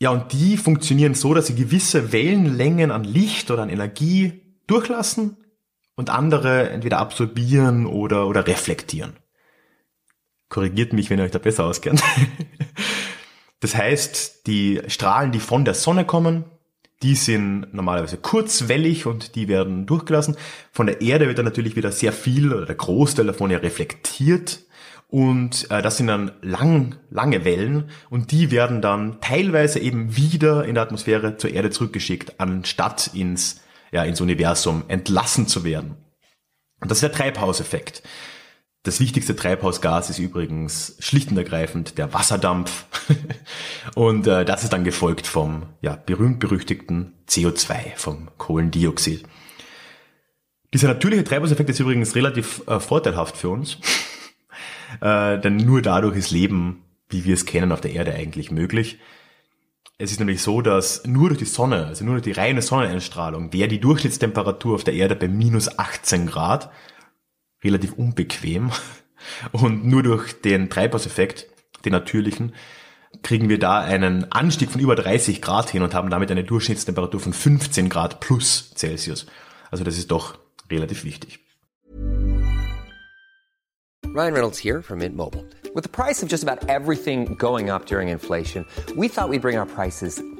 Ja, 0.00 0.10
und 0.10 0.32
die 0.32 0.56
funktionieren 0.56 1.14
so, 1.14 1.32
dass 1.32 1.46
sie 1.46 1.54
gewisse 1.54 2.10
Wellenlängen 2.10 2.90
an 2.90 3.04
Licht 3.04 3.52
oder 3.52 3.62
an 3.62 3.68
Energie 3.68 4.42
durchlassen 4.66 5.36
und 5.94 6.10
andere 6.10 6.70
entweder 6.70 6.98
absorbieren 6.98 7.86
oder, 7.86 8.26
oder 8.26 8.44
reflektieren. 8.44 9.12
Korrigiert 10.48 10.92
mich, 10.92 11.08
wenn 11.08 11.20
ihr 11.20 11.26
euch 11.26 11.30
da 11.30 11.38
besser 11.38 11.64
auskennt. 11.64 12.02
Das 13.60 13.74
heißt, 13.74 14.46
die 14.46 14.82
Strahlen, 14.88 15.32
die 15.32 15.40
von 15.40 15.64
der 15.64 15.72
Sonne 15.72 16.04
kommen, 16.04 16.44
die 17.02 17.14
sind 17.14 17.72
normalerweise 17.72 18.16
kurzwellig 18.16 19.06
und 19.06 19.34
die 19.34 19.48
werden 19.48 19.86
durchgelassen. 19.86 20.36
Von 20.72 20.86
der 20.86 21.02
Erde 21.02 21.28
wird 21.28 21.38
dann 21.38 21.44
natürlich 21.44 21.76
wieder 21.76 21.92
sehr 21.92 22.12
viel 22.12 22.52
oder 22.52 22.64
der 22.64 22.74
Großteil 22.74 23.26
davon 23.26 23.50
ja 23.50 23.58
reflektiert. 23.58 24.60
Und 25.08 25.70
äh, 25.70 25.82
das 25.82 25.98
sind 25.98 26.08
dann 26.08 26.32
lang, 26.42 26.96
lange 27.10 27.44
Wellen 27.44 27.90
und 28.10 28.32
die 28.32 28.50
werden 28.50 28.82
dann 28.82 29.20
teilweise 29.20 29.78
eben 29.78 30.16
wieder 30.16 30.64
in 30.64 30.74
der 30.74 30.82
Atmosphäre 30.82 31.36
zur 31.36 31.50
Erde 31.50 31.70
zurückgeschickt, 31.70 32.40
anstatt 32.40 33.10
ins, 33.14 33.60
ja, 33.92 34.02
ins 34.02 34.20
Universum 34.20 34.82
entlassen 34.88 35.46
zu 35.46 35.64
werden. 35.64 35.96
Und 36.80 36.90
das 36.90 36.98
ist 36.98 37.02
der 37.02 37.12
Treibhauseffekt. 37.12 38.02
Das 38.86 39.00
wichtigste 39.00 39.34
Treibhausgas 39.34 40.10
ist 40.10 40.20
übrigens 40.20 40.94
schlicht 41.00 41.32
und 41.32 41.36
ergreifend 41.36 41.98
der 41.98 42.14
Wasserdampf. 42.14 42.84
und 43.96 44.28
äh, 44.28 44.44
das 44.44 44.62
ist 44.62 44.72
dann 44.72 44.84
gefolgt 44.84 45.26
vom 45.26 45.64
ja, 45.80 45.96
berühmt-berüchtigten 45.96 47.12
CO2, 47.28 47.96
vom 47.96 48.28
Kohlendioxid. 48.38 49.24
Dieser 50.72 50.86
natürliche 50.86 51.24
Treibhauseffekt 51.24 51.68
ist 51.68 51.80
übrigens 51.80 52.14
relativ 52.14 52.62
äh, 52.68 52.78
vorteilhaft 52.78 53.36
für 53.36 53.48
uns. 53.48 53.78
äh, 55.00 55.36
denn 55.40 55.56
nur 55.56 55.82
dadurch 55.82 56.16
ist 56.16 56.30
Leben, 56.30 56.84
wie 57.08 57.24
wir 57.24 57.34
es 57.34 57.44
kennen, 57.44 57.72
auf 57.72 57.80
der 57.80 57.90
Erde 57.92 58.14
eigentlich 58.14 58.52
möglich. 58.52 59.00
Es 59.98 60.12
ist 60.12 60.20
nämlich 60.20 60.42
so, 60.42 60.62
dass 60.62 61.04
nur 61.04 61.30
durch 61.30 61.40
die 61.40 61.44
Sonne, 61.44 61.86
also 61.86 62.04
nur 62.04 62.14
durch 62.14 62.24
die 62.24 62.40
reine 62.40 62.62
Sonneneinstrahlung, 62.62 63.52
wäre 63.52 63.66
die 63.66 63.80
Durchschnittstemperatur 63.80 64.76
auf 64.76 64.84
der 64.84 64.94
Erde 64.94 65.16
bei 65.16 65.26
minus 65.26 65.76
18 65.76 66.28
Grad 66.28 66.70
relativ 67.62 67.92
unbequem. 67.94 68.70
Und 69.52 69.86
nur 69.86 70.02
durch 70.02 70.40
den 70.40 70.70
Treibhauseffekt, 70.70 71.46
den 71.84 71.92
natürlichen, 71.92 72.54
kriegen 73.22 73.48
wir 73.48 73.58
da 73.58 73.80
einen 73.80 74.30
Anstieg 74.30 74.70
von 74.70 74.80
über 74.80 74.94
30 74.94 75.40
Grad 75.40 75.70
hin 75.70 75.82
und 75.82 75.94
haben 75.94 76.10
damit 76.10 76.30
eine 76.30 76.44
Durchschnittstemperatur 76.44 77.18
von 77.18 77.32
15 77.32 77.88
Grad 77.88 78.20
plus 78.20 78.72
Celsius. 78.74 79.26
Also 79.70 79.84
das 79.84 79.96
ist 79.96 80.10
doch 80.10 80.38
relativ 80.70 81.04
wichtig. 81.04 81.40
Ryan 84.04 84.32
Reynolds 84.32 84.58
here 84.58 84.82
from 84.82 84.98
Mint 84.98 85.16
Mobile. 85.16 85.44
With 85.74 85.84
the 85.84 85.90
price 85.90 86.22
of 86.22 86.30
just 86.30 86.42
about 86.42 86.68
everything 86.68 87.36
going 87.36 87.70
up 87.70 87.86
during 87.86 88.08
inflation, 88.08 88.64
we 88.96 89.08
thought 89.08 89.28
we'd 89.28 89.42
bring 89.42 89.58
our 89.58 89.66
prices 89.66 90.22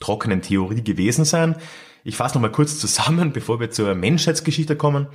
trockenen 0.00 0.42
Theorie 0.42 0.82
gewesen 0.82 1.24
sein. 1.24 1.56
Ich 2.02 2.16
fasse 2.16 2.34
nochmal 2.34 2.52
kurz 2.52 2.78
zusammen, 2.78 3.32
bevor 3.34 3.60
wir 3.60 3.70
zur 3.70 3.94
Menschheitsgeschichte 3.94 4.76
kommen. 4.76 5.06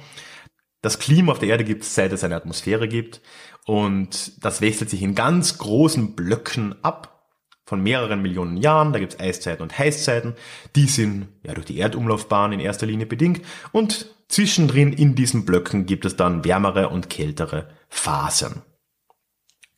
Das 0.82 1.00
Klima 1.00 1.32
auf 1.32 1.40
der 1.40 1.50
Erde 1.50 1.64
gibt 1.64 1.84
es, 1.84 1.96
seit 1.96 2.14
es 2.14 2.24
eine 2.24 2.36
Atmosphäre 2.36 2.88
gibt. 2.88 3.22
Und 3.66 4.44
das 4.46 4.62
wechselt 4.62 4.92
sich 4.92 5.02
in 5.02 5.16
ganz 5.16 5.58
großen 5.58 6.16
Blöcken 6.16 6.76
ab 6.84 7.16
von 7.66 7.82
mehreren 7.82 8.22
Millionen 8.22 8.58
Jahren. 8.58 8.94
Da 8.94 9.00
gibt 9.00 9.14
es 9.14 9.20
Eiszeiten 9.20 9.64
und 9.64 9.78
Heißzeiten. 9.78 10.36
Die 10.76 10.86
sind 10.86 11.30
ja 11.44 11.54
durch 11.56 11.66
die 11.66 11.80
Erdumlaufbahn 11.80 12.54
in 12.54 12.60
erster 12.60 12.86
Linie 12.86 13.08
bedingt. 13.08 13.42
Und 13.72 14.14
zwischendrin 14.28 14.94
in 14.94 15.16
diesen 15.16 15.46
Blöcken 15.46 15.88
gibt 15.88 16.06
es 16.06 16.16
dann 16.16 16.46
wärmere 16.46 16.90
und 16.90 17.10
kältere 17.10 17.70
Phasen. 17.90 18.62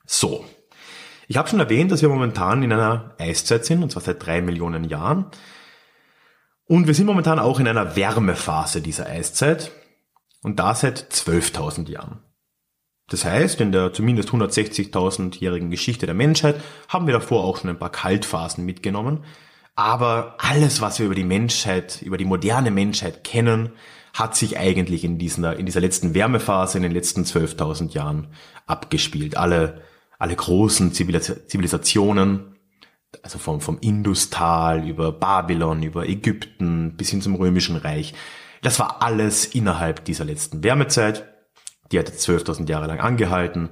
So. 0.06 0.46
Ich 1.28 1.36
habe 1.38 1.50
schon 1.50 1.60
erwähnt, 1.60 1.92
dass 1.92 2.02
wir 2.02 2.10
momentan 2.10 2.64
in 2.64 2.72
einer 2.72 3.14
Eiszeit 3.18 3.66
sind, 3.66 3.84
und 3.84 3.92
zwar 3.92 4.02
seit 4.02 4.26
drei 4.26 4.42
Millionen 4.42 4.86
Jahren. 4.86 5.26
Und 6.66 6.88
wir 6.88 6.94
sind 6.94 7.06
momentan 7.06 7.40
auch 7.40 7.60
in 7.60 7.68
einer 7.68 7.96
Wärmephase 7.96 8.82
dieser 8.82 9.08
Eiszeit. 9.08 9.72
Und 10.42 10.60
da 10.60 10.74
seit 10.74 11.00
12.000 11.00 11.90
Jahren. 11.90 12.20
Das 13.10 13.26
heißt, 13.26 13.60
in 13.62 13.72
der 13.72 13.94
zumindest 13.94 14.30
160.000-jährigen 14.30 15.72
Geschichte 15.72 16.06
der 16.06 16.16
Menschheit 16.16 16.62
haben 16.90 17.08
wir 17.08 17.14
davor 17.14 17.44
auch 17.44 17.58
schon 17.58 17.70
ein 17.70 17.80
paar 17.80 17.92
Kaltphasen 17.92 18.66
mitgenommen. 18.66 19.24
Aber 19.76 20.36
alles, 20.40 20.82
was 20.82 21.00
wir 21.00 21.06
über 21.06 21.16
die 21.16 21.24
Menschheit, 21.24 22.02
über 22.02 22.18
die 22.18 22.26
moderne 22.26 22.72
Menschheit 22.72 23.24
kennen, 23.24 23.72
hat 24.14 24.36
sich 24.36 24.58
eigentlich 24.58 25.04
in 25.04 25.18
dieser, 25.18 25.58
in 25.58 25.66
dieser 25.66 25.80
letzten 25.80 26.14
Wärmephase 26.14 26.78
in 26.78 26.84
den 26.84 26.92
letzten 26.92 27.24
12.000 27.24 27.92
Jahren 27.92 28.28
abgespielt. 28.66 29.38
Alle, 29.38 29.82
alle 30.18 30.36
großen 30.36 30.94
Zivilisationen, 30.94 32.56
also 33.22 33.38
vom, 33.38 33.62
vom 33.62 33.78
Industal 33.80 34.88
über 34.88 35.12
Babylon, 35.12 35.84
über 35.84 36.08
Ägypten 36.08 36.96
bis 36.98 37.10
hin 37.10 37.22
zum 37.22 37.36
Römischen 37.36 37.78
Reich. 37.78 38.14
Das 38.62 38.80
war 38.80 39.02
alles 39.02 39.46
innerhalb 39.46 40.06
dieser 40.06 40.26
letzten 40.26 40.64
Wärmezeit. 40.64 41.28
Die 41.92 42.00
hat 42.00 42.10
jetzt 42.10 42.28
12.000 42.28 42.70
Jahre 42.70 42.88
lang 42.88 43.00
angehalten. 43.00 43.70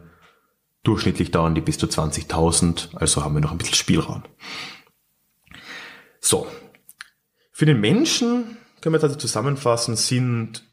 Durchschnittlich 0.84 1.32
dauern 1.32 1.56
die 1.56 1.62
bis 1.62 1.80
zu 1.80 1.88
20.000, 1.88 2.96
also 2.96 3.24
haben 3.24 3.34
wir 3.34 3.42
noch 3.42 3.52
ein 3.52 3.58
bisschen 3.58 3.76
Spielraum. 3.76 4.24
So. 6.20 6.48
Für 7.52 7.66
den 7.66 7.80
Menschen, 7.80 8.58
können 8.82 8.94
wir 8.94 8.98
jetzt 8.98 9.06
also 9.06 9.16
zusammenfassen, 9.16 9.96
sind 9.96 10.64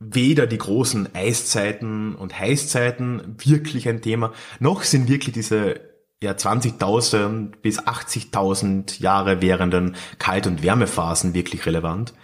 weder 0.00 0.46
die 0.46 0.58
großen 0.58 1.14
Eiszeiten 1.14 2.14
und 2.14 2.38
Heißzeiten 2.38 3.36
wirklich 3.44 3.88
ein 3.88 4.00
Thema, 4.00 4.32
noch 4.58 4.82
sind 4.82 5.08
wirklich 5.08 5.34
diese 5.34 5.80
ja 6.22 6.32
20.000 6.32 7.52
bis 7.62 7.80
80.000 7.80 9.00
Jahre 9.00 9.40
währenden 9.40 9.96
Kalt- 10.18 10.46
und 10.46 10.62
Wärmephasen 10.62 11.34
wirklich 11.34 11.64
relevant, 11.66 12.14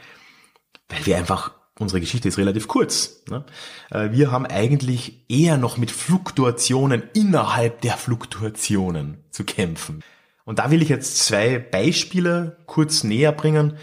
weil 0.88 1.06
wir 1.06 1.16
einfach 1.16 1.52
unsere 1.78 2.00
Geschichte 2.00 2.28
ist 2.28 2.38
relativ 2.38 2.68
kurz. 2.68 3.23
Ne? 3.28 3.45
Äh, 3.90 4.11
wir 4.12 4.30
haben 4.30 4.47
eigentlich 4.47 5.25
eher 5.28 5.59
noch 5.59 5.76
mit 5.76 5.90
Fluktuationen 5.90 7.02
innerhalb 7.14 7.83
der 7.83 7.97
Fluktuationen 7.97 9.25
zu 9.30 9.45
kämpfen. 9.45 10.02
Und 10.45 10.59
da 10.59 10.71
will 10.71 10.80
ich 10.80 10.88
jetzt 10.88 11.18
zwei 11.18 11.59
Beispiele 11.59 12.59
kurz 12.66 13.02
näher 13.04 13.33
bringen, 13.33 13.76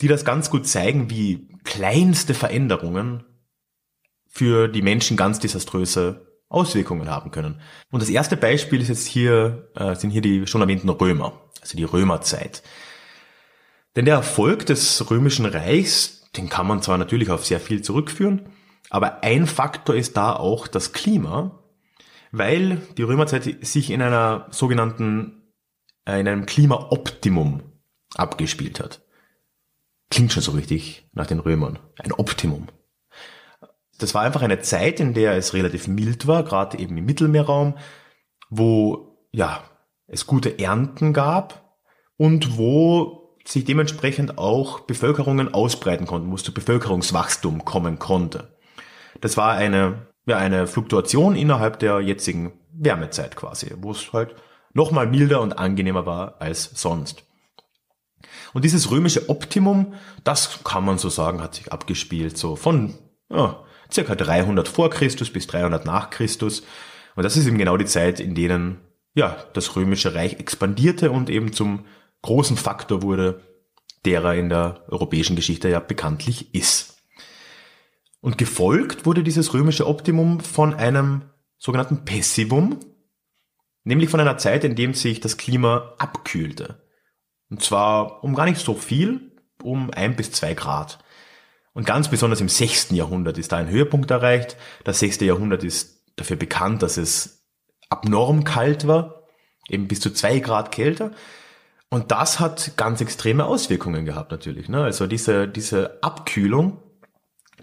die 0.00 0.08
das 0.08 0.24
ganz 0.24 0.50
gut 0.50 0.66
zeigen, 0.66 1.10
wie 1.10 1.48
kleinste 1.64 2.34
Veränderungen 2.34 3.24
für 4.28 4.68
die 4.68 4.82
Menschen 4.82 5.16
ganz 5.16 5.38
desaströse 5.38 6.26
Auswirkungen 6.48 7.08
haben 7.08 7.30
können. 7.30 7.60
Und 7.90 8.02
das 8.02 8.08
erste 8.08 8.36
Beispiel 8.36 8.80
ist 8.80 8.88
jetzt 8.88 9.06
hier, 9.06 9.70
äh, 9.74 9.94
sind 9.94 10.10
hier 10.10 10.20
die 10.20 10.46
schon 10.46 10.60
erwähnten 10.60 10.88
Römer, 10.88 11.32
also 11.60 11.76
die 11.76 11.84
Römerzeit. 11.84 12.62
Denn 13.96 14.04
der 14.04 14.16
Erfolg 14.16 14.66
des 14.66 15.10
römischen 15.10 15.46
Reichs, 15.46 16.30
den 16.36 16.48
kann 16.48 16.66
man 16.66 16.82
zwar 16.82 16.98
natürlich 16.98 17.30
auf 17.30 17.46
sehr 17.46 17.60
viel 17.60 17.82
zurückführen, 17.82 18.50
aber 18.90 19.24
ein 19.24 19.46
Faktor 19.46 19.94
ist 19.94 20.16
da 20.16 20.34
auch 20.34 20.68
das 20.68 20.92
Klima, 20.92 21.64
weil 22.30 22.82
die 22.96 23.02
Römerzeit 23.02 23.66
sich 23.66 23.90
in 23.90 24.02
einer 24.02 24.46
sogenannten, 24.50 25.52
äh, 26.06 26.20
in 26.20 26.28
einem 26.28 26.46
Klimaoptimum 26.46 27.62
abgespielt 28.14 28.80
hat. 28.80 29.00
Klingt 30.10 30.32
schon 30.32 30.42
so 30.42 30.52
richtig 30.52 31.08
nach 31.12 31.26
den 31.26 31.40
Römern. 31.40 31.78
Ein 31.98 32.12
Optimum. 32.12 32.68
Das 33.98 34.14
war 34.14 34.22
einfach 34.22 34.42
eine 34.42 34.60
Zeit, 34.60 35.00
in 35.00 35.14
der 35.14 35.32
es 35.32 35.54
relativ 35.54 35.88
mild 35.88 36.26
war, 36.26 36.44
gerade 36.44 36.78
eben 36.78 36.96
im 36.96 37.06
Mittelmeerraum, 37.06 37.76
wo 38.50 39.18
ja 39.32 39.64
es 40.06 40.26
gute 40.26 40.58
Ernten 40.58 41.12
gab 41.12 41.76
und 42.16 42.58
wo 42.58 43.36
sich 43.44 43.64
dementsprechend 43.64 44.38
auch 44.38 44.80
Bevölkerungen 44.80 45.52
ausbreiten 45.54 46.06
konnten, 46.06 46.30
wo 46.30 46.34
es 46.34 46.42
zu 46.42 46.52
Bevölkerungswachstum 46.52 47.64
kommen 47.64 47.98
konnte. 47.98 48.56
Das 49.20 49.36
war 49.36 49.54
eine 49.54 50.06
ja 50.26 50.36
eine 50.36 50.66
Fluktuation 50.66 51.36
innerhalb 51.36 51.78
der 51.78 52.00
jetzigen 52.00 52.52
Wärmezeit 52.72 53.36
quasi, 53.36 53.72
wo 53.78 53.92
es 53.92 54.12
halt 54.12 54.34
nochmal 54.74 55.06
milder 55.06 55.40
und 55.40 55.58
angenehmer 55.58 56.04
war 56.04 56.40
als 56.40 56.64
sonst. 56.74 57.24
Und 58.52 58.64
dieses 58.64 58.90
römische 58.90 59.28
Optimum, 59.28 59.94
das 60.24 60.64
kann 60.64 60.84
man 60.84 60.98
so 60.98 61.08
sagen, 61.08 61.40
hat 61.40 61.54
sich 61.54 61.72
abgespielt 61.72 62.36
so 62.36 62.56
von 62.56 62.94
ja, 63.30 63.62
circa 63.92 64.14
300 64.14 64.68
vor 64.68 64.90
Christus 64.90 65.30
bis 65.30 65.46
300 65.46 65.84
nach 65.84 66.10
Christus. 66.10 66.62
Und 67.14 67.22
das 67.22 67.36
ist 67.36 67.46
eben 67.46 67.58
genau 67.58 67.76
die 67.76 67.86
Zeit, 67.86 68.20
in 68.20 68.34
denen 68.34 68.80
ja, 69.14 69.36
das 69.54 69.76
römische 69.76 70.14
Reich 70.14 70.34
expandierte 70.34 71.10
und 71.10 71.30
eben 71.30 71.52
zum 71.52 71.86
großen 72.22 72.56
Faktor 72.56 73.02
wurde, 73.02 73.40
derer 74.04 74.34
in 74.34 74.48
der 74.48 74.84
europäischen 74.88 75.36
Geschichte 75.36 75.68
ja 75.68 75.80
bekanntlich 75.80 76.54
ist. 76.54 77.02
Und 78.20 78.38
gefolgt 78.38 79.06
wurde 79.06 79.22
dieses 79.22 79.54
römische 79.54 79.86
Optimum 79.86 80.40
von 80.40 80.74
einem 80.74 81.22
sogenannten 81.58 82.04
Pessivum, 82.04 82.78
nämlich 83.84 84.10
von 84.10 84.20
einer 84.20 84.38
Zeit, 84.38 84.64
in 84.64 84.74
dem 84.74 84.94
sich 84.94 85.20
das 85.20 85.36
Klima 85.36 85.94
abkühlte. 85.98 86.85
Und 87.50 87.62
zwar 87.62 88.24
um 88.24 88.34
gar 88.34 88.46
nicht 88.46 88.60
so 88.60 88.74
viel, 88.74 89.32
um 89.62 89.90
ein 89.90 90.16
bis 90.16 90.32
zwei 90.32 90.54
Grad. 90.54 90.98
Und 91.72 91.86
ganz 91.86 92.08
besonders 92.08 92.40
im 92.40 92.48
6. 92.48 92.90
Jahrhundert 92.92 93.38
ist 93.38 93.52
da 93.52 93.58
ein 93.58 93.68
Höhepunkt 93.68 94.10
erreicht. 94.10 94.56
Das 94.84 94.98
6. 95.00 95.20
Jahrhundert 95.20 95.62
ist 95.62 96.02
dafür 96.16 96.36
bekannt, 96.36 96.82
dass 96.82 96.96
es 96.96 97.44
abnorm 97.90 98.44
kalt 98.44 98.86
war, 98.86 99.26
eben 99.68 99.86
bis 99.86 100.00
zu 100.00 100.10
zwei 100.10 100.38
Grad 100.38 100.72
kälter. 100.72 101.10
Und 101.88 102.10
das 102.10 102.40
hat 102.40 102.76
ganz 102.76 103.00
extreme 103.00 103.44
Auswirkungen 103.44 104.04
gehabt 104.04 104.32
natürlich. 104.32 104.68
Ne? 104.68 104.82
Also 104.82 105.06
diese, 105.06 105.46
diese 105.46 106.02
Abkühlung, 106.02 106.82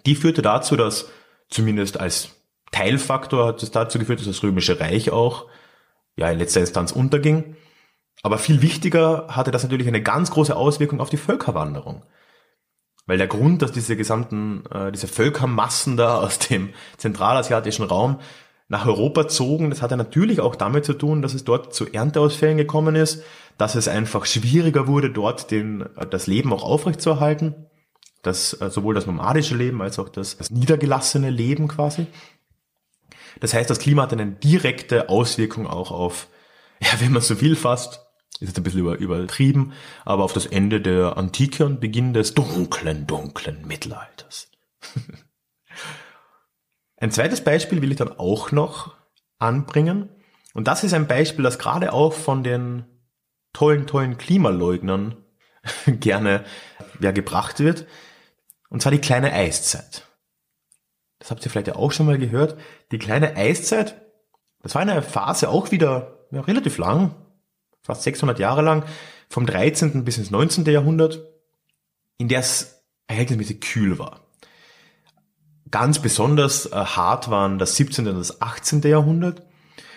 die 0.05 0.15
führte 0.15 0.41
dazu, 0.41 0.75
dass 0.75 1.09
zumindest 1.49 1.99
als 1.99 2.29
Teilfaktor 2.71 3.47
hat 3.47 3.63
es 3.63 3.71
dazu 3.71 3.99
geführt, 3.99 4.19
dass 4.19 4.27
das 4.27 4.43
Römische 4.43 4.79
Reich 4.79 5.11
auch 5.11 5.47
ja 6.15 6.29
in 6.29 6.39
letzter 6.39 6.61
Instanz 6.61 6.91
unterging. 6.91 7.55
Aber 8.23 8.37
viel 8.37 8.61
wichtiger 8.61 9.27
hatte 9.27 9.51
das 9.51 9.63
natürlich 9.63 9.87
eine 9.87 10.01
ganz 10.01 10.31
große 10.31 10.55
Auswirkung 10.55 11.01
auf 11.01 11.09
die 11.09 11.17
Völkerwanderung. 11.17 12.03
Weil 13.05 13.17
der 13.17 13.27
Grund, 13.27 13.61
dass 13.61 13.73
diese 13.73 13.97
gesamten, 13.97 14.63
äh, 14.71 14.93
diese 14.93 15.07
Völkermassen 15.07 15.97
da 15.97 16.19
aus 16.19 16.39
dem 16.39 16.69
zentralasiatischen 16.97 17.85
Raum 17.85 18.19
nach 18.69 18.87
Europa 18.87 19.27
zogen, 19.27 19.69
das 19.69 19.81
hatte 19.81 19.97
natürlich 19.97 20.39
auch 20.39 20.55
damit 20.55 20.85
zu 20.85 20.93
tun, 20.93 21.21
dass 21.21 21.33
es 21.33 21.43
dort 21.43 21.75
zu 21.75 21.91
Ernteausfällen 21.91 22.57
gekommen 22.57 22.95
ist, 22.95 23.23
dass 23.57 23.75
es 23.75 23.89
einfach 23.89 24.25
schwieriger 24.25 24.87
wurde, 24.87 25.11
dort 25.11 25.51
den, 25.51 25.81
äh, 25.97 26.07
das 26.09 26.25
Leben 26.25 26.53
auch 26.53 26.63
aufrechtzuerhalten. 26.63 27.67
Das, 28.21 28.59
äh, 28.61 28.69
sowohl 28.69 28.95
das 28.95 29.05
nomadische 29.05 29.55
Leben 29.57 29.81
als 29.81 29.99
auch 29.99 30.07
das, 30.07 30.37
das 30.37 30.49
niedergelassene 30.49 31.29
Leben 31.29 31.67
quasi. 31.67 32.07
Das 33.41 33.53
heißt, 33.53 33.69
das 33.69 33.79
Klima 33.79 34.03
hat 34.03 34.13
eine 34.13 34.27
direkte 34.27 35.09
Auswirkung 35.09 35.67
auch 35.67 35.91
auf, 35.91 36.29
ja, 36.81 36.87
wenn 37.01 37.11
man 37.11 37.21
so 37.21 37.41
will 37.41 37.57
fast, 37.57 37.99
ist 38.41 38.49
jetzt 38.49 38.57
ein 38.57 38.63
bisschen 38.63 38.79
über, 38.79 38.97
übertrieben, 38.97 39.73
aber 40.05 40.23
auf 40.23 40.33
das 40.33 40.45
Ende 40.45 40.81
der 40.81 41.17
Antike 41.17 41.65
und 41.65 41.79
Beginn 41.79 42.13
des 42.13 42.33
dunklen, 42.33 43.07
dunklen 43.07 43.65
Mittelalters. 43.67 44.49
ein 46.97 47.11
zweites 47.11 47.43
Beispiel 47.43 47.81
will 47.81 47.91
ich 47.91 47.97
dann 47.97 48.17
auch 48.17 48.51
noch 48.51 48.95
anbringen. 49.39 50.09
Und 50.53 50.67
das 50.67 50.83
ist 50.83 50.93
ein 50.93 51.07
Beispiel, 51.07 51.43
das 51.43 51.59
gerade 51.59 51.93
auch 51.93 52.13
von 52.13 52.43
den 52.43 52.85
tollen, 53.53 53.87
tollen 53.87 54.17
Klimaleugnern 54.17 55.17
gerne 55.85 56.43
ja, 56.99 57.11
gebracht 57.11 57.59
wird. 57.59 57.85
Und 58.69 58.81
zwar 58.81 58.91
die 58.91 58.99
kleine 58.99 59.33
Eiszeit. 59.33 60.07
Das 61.19 61.31
habt 61.31 61.45
ihr 61.45 61.51
vielleicht 61.51 61.67
ja 61.67 61.75
auch 61.75 61.91
schon 61.91 62.05
mal 62.05 62.17
gehört. 62.17 62.57
Die 62.91 62.97
kleine 62.97 63.35
Eiszeit, 63.35 64.01
das 64.61 64.75
war 64.75 64.81
eine 64.81 65.01
Phase 65.01 65.49
auch 65.49 65.71
wieder 65.71 66.27
ja, 66.31 66.41
relativ 66.41 66.77
lang, 66.77 67.15
fast 67.83 68.03
600 68.03 68.39
Jahre 68.39 68.61
lang, 68.61 68.85
vom 69.29 69.45
13. 69.45 70.03
bis 70.05 70.17
ins 70.17 70.31
19. 70.31 70.65
Jahrhundert, 70.65 71.21
in 72.17 72.27
der 72.27 72.39
es 72.39 72.83
verhältnismäßig 73.07 73.61
kühl 73.61 73.99
war. 73.99 74.21
Ganz 75.69 75.99
besonders 75.99 76.67
äh, 76.67 76.71
hart 76.71 77.29
waren 77.29 77.59
das 77.59 77.75
17. 77.75 78.07
und 78.07 78.17
das 78.17 78.41
18. 78.41 78.81
Jahrhundert. 78.83 79.43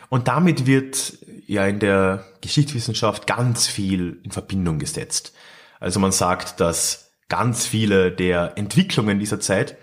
Und 0.09 0.29
damit 0.29 0.66
wird 0.66 1.18
ja 1.46 1.66
in 1.66 1.79
der 1.79 2.25
Geschichtswissenschaft 2.40 3.27
ganz 3.27 3.66
viel 3.66 4.20
in 4.22 4.31
Verbindung 4.31 4.79
gesetzt. 4.79 5.33
Also 5.81 6.01
man 6.01 6.12
sagt, 6.12 6.61
dass 6.61 7.12
ganz 7.29 7.66
viele 7.66 8.12
der 8.12 8.57
Entwicklungen 8.57 9.18
dieser 9.18 9.40
Zeit 9.40 9.77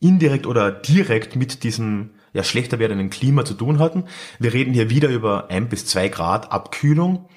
indirekt 0.00 0.46
oder 0.46 0.70
direkt 0.70 1.36
mit 1.36 1.64
diesem 1.64 2.10
ja 2.34 2.44
schlechter 2.44 2.78
werdenden 2.78 3.08
Klima 3.08 3.46
zu 3.46 3.54
tun 3.54 3.78
hatten. 3.78 4.04
Wir 4.38 4.52
reden 4.52 4.74
hier 4.74 4.90
wieder 4.90 5.08
über 5.08 5.50
ein 5.50 5.70
bis 5.70 5.86
zwei 5.86 6.08
Grad 6.08 6.52
Abkühlung 6.52 7.28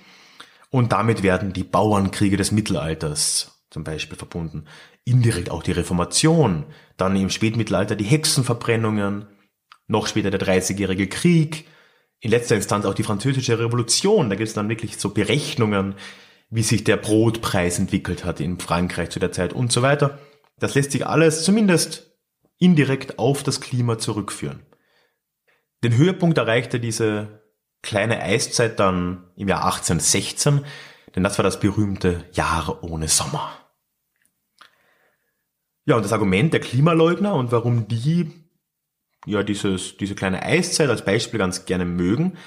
und 0.69 0.91
damit 0.91 1.23
werden 1.23 1.53
die 1.53 1.63
Bauernkriege 1.63 2.35
des 2.35 2.51
Mittelalters 2.51 3.63
zum 3.69 3.83
Beispiel 3.83 4.17
verbunden. 4.17 4.65
Indirekt 5.05 5.49
auch 5.49 5.63
die 5.63 5.71
Reformation, 5.71 6.65
dann 6.97 7.15
im 7.15 7.29
Spätmittelalter 7.29 7.95
die 7.95 8.05
Hexenverbrennungen, 8.05 9.27
noch 9.87 10.07
später 10.07 10.31
der 10.31 10.39
Dreißigjährige 10.39 11.07
Krieg, 11.07 11.65
in 12.19 12.31
letzter 12.31 12.55
Instanz 12.55 12.85
auch 12.85 12.95
die 12.95 13.03
Französische 13.03 13.59
Revolution. 13.59 14.29
Da 14.29 14.35
gibt 14.35 14.47
es 14.47 14.55
dann 14.55 14.69
wirklich 14.69 14.97
so 14.97 15.09
Berechnungen, 15.09 15.95
wie 16.49 16.63
sich 16.63 16.83
der 16.83 16.97
Brotpreis 16.97 17.77
entwickelt 17.77 18.25
hat 18.25 18.39
in 18.39 18.59
Frankreich 18.59 19.09
zu 19.11 19.19
der 19.19 19.31
Zeit 19.31 19.53
und 19.53 19.71
so 19.71 19.81
weiter. 19.81 20.17
Das 20.59 20.75
lässt 20.75 20.91
sich 20.91 21.05
alles 21.05 21.43
zumindest 21.43 22.11
indirekt 22.57 23.19
auf 23.19 23.43
das 23.43 23.61
Klima 23.61 23.99
zurückführen. 23.99 24.61
Den 25.83 25.95
Höhepunkt 25.95 26.37
erreichte 26.37 26.79
diese 26.79 27.43
kleine 27.81 28.21
Eiszeit 28.21 28.79
dann 28.79 29.29
im 29.35 29.47
Jahr 29.47 29.65
1816, 29.65 30.65
denn 31.15 31.23
das 31.23 31.37
war 31.37 31.43
das 31.43 31.59
berühmte 31.59 32.25
Jahr 32.33 32.83
ohne 32.83 33.07
Sommer. 33.07 33.51
Ja, 35.85 35.95
und 35.95 36.03
das 36.03 36.11
Argument 36.11 36.51
der 36.51 36.59
Klimaleugner 36.59 37.33
und 37.33 37.51
warum 37.51 37.87
die 37.87 38.31
ja 39.25 39.43
dieses, 39.43 39.97
diese 39.97 40.15
kleine 40.15 40.43
Eiszeit 40.43 40.89
als 40.89 41.05
Beispiel 41.05 41.39
ganz 41.39 41.65
gerne 41.65 41.85
mögen, 41.85 42.37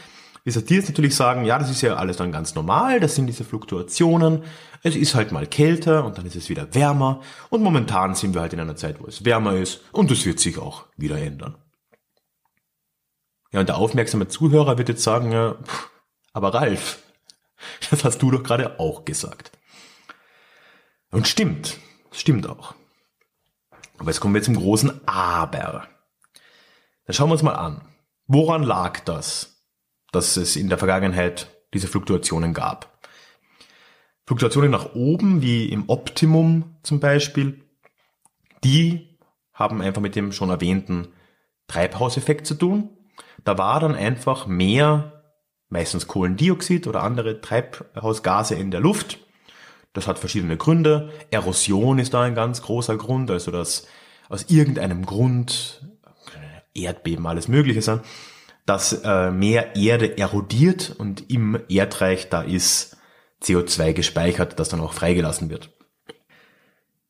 ist, 0.45 0.57
dass 0.57 0.65
die 0.65 0.75
jetzt 0.75 0.89
natürlich 0.89 1.15
sagen, 1.15 1.45
ja, 1.45 1.59
das 1.59 1.71
ist 1.71 1.83
ja 1.83 1.97
alles 1.97 2.17
dann 2.17 2.33
ganz 2.33 2.55
normal, 2.55 3.01
das 3.01 3.15
sind 3.15 3.27
diese 3.27 3.45
Fluktuationen, 3.45 4.45
es 4.83 4.97
ist 4.97 5.15
halt 5.15 5.33
mal 5.33 5.47
kälter 5.47 6.05
und 6.05 6.19
dann 6.19 6.27
ist 6.27 6.37
es 6.37 6.49
wieder 6.49 6.75
wärmer 6.75 7.21
und 7.51 7.63
momentan 7.63 8.15
sind 8.15 8.35
wir 8.35 8.41
halt 8.41 8.53
in 8.53 8.61
einer 8.61 8.77
Zeit, 8.77 9.01
wo 9.01 9.07
es 9.07 9.25
wärmer 9.25 9.57
ist 9.57 9.83
und 9.93 10.11
das 10.11 10.25
wird 10.25 10.41
sich 10.41 10.59
auch 10.59 10.87
wieder 10.97 11.19
ändern. 11.19 11.57
Ja, 13.53 13.61
und 13.61 13.69
der 13.69 13.79
aufmerksame 13.79 14.29
Zuhörer 14.29 14.79
wird 14.79 14.89
jetzt 14.89 15.03
sagen, 15.03 15.33
ja, 15.33 15.57
aber 16.33 16.55
Ralf, 16.55 17.03
das 17.91 18.05
hast 18.05 18.23
du 18.23 18.31
doch 18.31 18.43
gerade 18.43 18.79
auch 18.79 19.05
gesagt. 19.05 19.53
Und 21.11 21.27
stimmt, 21.27 21.79
stimmt 22.13 22.49
auch. 22.49 22.75
Aber 23.99 24.11
jetzt 24.11 24.21
kommen 24.21 24.35
wir 24.35 24.43
zum 24.43 24.57
großen 24.57 25.07
Aber. 25.07 25.87
Dann 27.05 27.15
schauen 27.15 27.29
wir 27.29 27.33
uns 27.33 27.43
mal 27.43 27.55
an. 27.55 27.83
Woran 28.27 28.63
lag 28.63 29.01
das, 29.01 29.67
dass 30.13 30.37
es 30.37 30.57
in 30.57 30.69
der 30.69 30.79
Vergangenheit 30.79 31.51
diese 31.75 31.89
Fluktuationen 31.89 32.55
gab? 32.55 33.01
Fluktuationen 34.27 34.71
nach 34.71 34.95
oben, 34.95 35.43
wie 35.43 35.69
im 35.69 35.89
Optimum 35.89 36.77
zum 36.85 37.01
Beispiel, 37.01 37.65
die 38.63 39.19
haben 39.53 39.83
einfach 39.83 40.01
mit 40.01 40.15
dem 40.15 40.31
schon 40.31 40.51
erwähnten 40.51 41.09
Treibhauseffekt 41.67 42.47
zu 42.47 42.55
tun. 42.55 42.97
Da 43.45 43.59
war 43.59 43.81
dann 43.81 43.95
einfach 43.95 44.47
mehr, 44.47 45.23
meistens 45.69 46.07
Kohlendioxid 46.07 46.87
oder 46.87 47.03
andere 47.03 47.41
Treibhausgase 47.41 48.55
in 48.55 48.71
der 48.71 48.81
Luft. 48.81 49.19
Das 49.93 50.07
hat 50.07 50.19
verschiedene 50.19 50.57
Gründe. 50.57 51.11
Erosion 51.31 51.99
ist 51.99 52.15
da 52.15 52.23
ein 52.23 52.35
ganz 52.35 52.63
großer 52.63 52.97
Grund, 52.97 53.31
also 53.31 53.51
dass 53.51 53.87
aus 54.29 54.45
irgendeinem 54.49 55.05
Grund 55.07 55.83
Erdbeben, 56.75 57.27
alles 57.27 57.49
Mögliche 57.49 57.83
sein, 57.83 58.01
dass 58.67 58.93
äh, 59.05 59.31
mehr 59.31 59.75
Erde 59.77 60.19
erodiert 60.19 60.95
und 60.99 61.31
im 61.31 61.61
Erdreich 61.69 62.29
da 62.29 62.43
ist 62.43 62.97
CO2 63.43 63.93
gespeichert, 63.93 64.59
das 64.59 64.69
dann 64.69 64.81
auch 64.81 64.93
freigelassen 64.93 65.51
wird. 65.51 65.71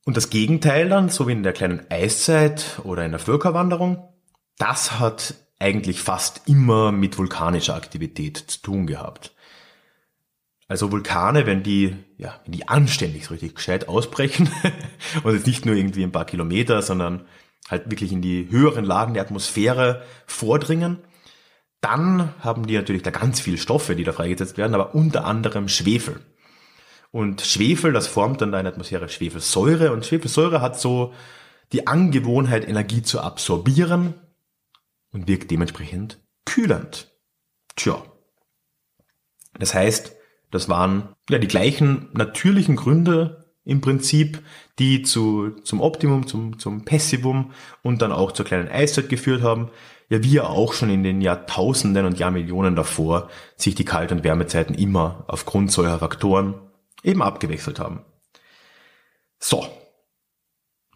Und 0.07 0.17
das 0.17 0.31
Gegenteil 0.31 0.89
dann, 0.89 1.09
so 1.09 1.29
wie 1.29 1.33
in 1.33 1.43
der 1.43 1.53
kleinen 1.53 1.87
Eiszeit 1.91 2.81
oder 2.85 3.05
in 3.05 3.11
der 3.11 3.21
Völkerwanderung, 3.21 4.09
das 4.57 4.99
hat 4.99 5.35
eigentlich 5.61 6.01
fast 6.01 6.49
immer 6.49 6.91
mit 6.91 7.19
vulkanischer 7.19 7.77
Aktivität 7.77 8.39
zu 8.39 8.63
tun 8.63 8.87
gehabt. 8.87 9.33
Also 10.67 10.91
Vulkane, 10.91 11.47
wenn 11.47 11.63
die, 11.63 11.97
ja, 12.17 12.41
wenn 12.45 12.53
die 12.53 12.69
anständig 12.69 13.27
so 13.27 13.35
richtig 13.35 13.57
gescheit 13.57 13.89
ausbrechen 13.89 14.51
und 15.23 15.35
jetzt 15.35 15.47
nicht 15.47 15.67
nur 15.67 15.75
irgendwie 15.75 16.03
ein 16.03 16.13
paar 16.13 16.25
Kilometer, 16.25 16.81
sondern 16.81 17.27
halt 17.69 17.91
wirklich 17.91 18.13
in 18.13 18.23
die 18.23 18.49
höheren 18.51 18.85
Lagen 18.85 19.15
der 19.15 19.23
Atmosphäre 19.23 20.03
vordringen, 20.27 20.99
dann 21.81 22.35
haben 22.41 22.67
die 22.67 22.77
natürlich 22.77 23.03
da 23.03 23.11
ganz 23.11 23.41
viel 23.41 23.59
Stoffe, 23.59 23.97
die 23.97 24.05
da 24.05 24.13
freigesetzt 24.13 24.59
werden, 24.59 24.75
aber 24.75 24.95
unter 24.95 25.25
anderem 25.25 25.69
Schwefel. 25.69 26.21
Und 27.11 27.41
Schwefel, 27.41 27.93
das 27.93 28.07
formt 28.07 28.41
dann 28.41 28.53
da 28.53 28.59
in 28.61 28.65
der 28.65 28.73
Atmosphäre 28.73 29.09
Schwefelsäure 29.09 29.93
und 29.93 30.07
Schwefelsäure 30.07 30.63
hat 30.63 30.79
so 30.79 31.13
die 31.73 31.87
Angewohnheit, 31.87 32.67
Energie 32.67 33.03
zu 33.03 33.21
absorbieren 33.21 34.15
und 35.13 35.29
wirkt 35.29 35.51
dementsprechend 35.51 36.21
kühlend. 36.45 37.13
Tja. 37.77 38.03
Das 39.59 39.75
heißt, 39.75 40.17
das 40.51 40.69
waren 40.69 41.15
ja 41.29 41.39
die 41.39 41.49
gleichen 41.49 42.09
natürlichen 42.13 42.77
Gründe 42.77 43.53
im 43.65 43.81
Prinzip, 43.81 44.43
die 44.79 45.03
zu, 45.03 45.51
zum 45.63 45.81
Optimum, 45.81 46.27
zum, 46.27 46.59
zum 46.59 46.85
Pessivum 46.85 47.53
und 47.83 48.03
dann 48.03 48.13
auch 48.13 48.33
zur 48.33 48.45
kleinen 48.45 48.69
Eiszeit 48.69 49.09
geführt 49.09 49.43
haben. 49.43 49.71
Ja, 50.09 50.25
wie 50.25 50.33
ja 50.33 50.45
auch 50.45 50.73
schon 50.73 50.91
in 50.91 51.05
den 51.05 51.21
Jahrtausenden 51.21 52.05
und 52.05 52.19
Jahrmillionen 52.19 52.75
davor 52.75 53.31
sich 53.57 53.77
die 53.77 53.85
Kalt- 53.85 54.11
und 54.11 54.25
Wärmezeiten 54.25 54.75
immer 54.75 55.25
aufgrund 55.29 55.71
solcher 55.71 56.01
Faktoren 56.01 56.55
eben 57.05 57.23
abgewechselt 57.23 57.79
haben. 57.79 58.05
So. 59.39 59.67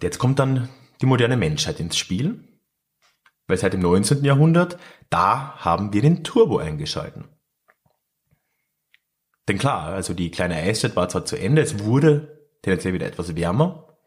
Jetzt 0.02 0.18
kommt 0.18 0.40
dann 0.40 0.68
die 1.00 1.06
moderne 1.06 1.36
Menschheit 1.36 1.78
ins 1.78 1.96
Spiel. 1.96 2.53
Weil 3.46 3.58
seit 3.58 3.74
dem 3.74 3.80
19. 3.80 4.24
Jahrhundert, 4.24 4.78
da 5.10 5.56
haben 5.56 5.92
wir 5.92 6.02
den 6.02 6.24
Turbo 6.24 6.58
eingeschalten. 6.58 7.28
Denn 9.48 9.58
klar, 9.58 9.84
also 9.84 10.14
die 10.14 10.30
kleine 10.30 10.56
Eiszeit 10.56 10.96
war 10.96 11.08
zwar 11.08 11.24
zu 11.24 11.36
Ende, 11.36 11.62
es 11.62 11.80
wurde 11.80 12.48
tendenziell 12.62 12.94
wieder 12.94 13.06
etwas 13.06 13.36
wärmer. 13.36 13.98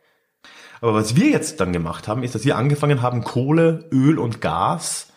Aber 0.82 0.93
was 0.93 1.15
wir 1.15 1.30
jetzt 1.30 1.60
dann 1.60 1.73
gemacht 1.73 2.08
haben, 2.08 2.23
ist, 2.23 2.36
dass 2.36 2.45
wir 2.45 2.58
angefangen 2.58 3.02
haben, 3.02 3.23
Kohle, 3.23 3.88
Öl 3.91 4.19
und 4.19 4.41
Gas 4.41 5.12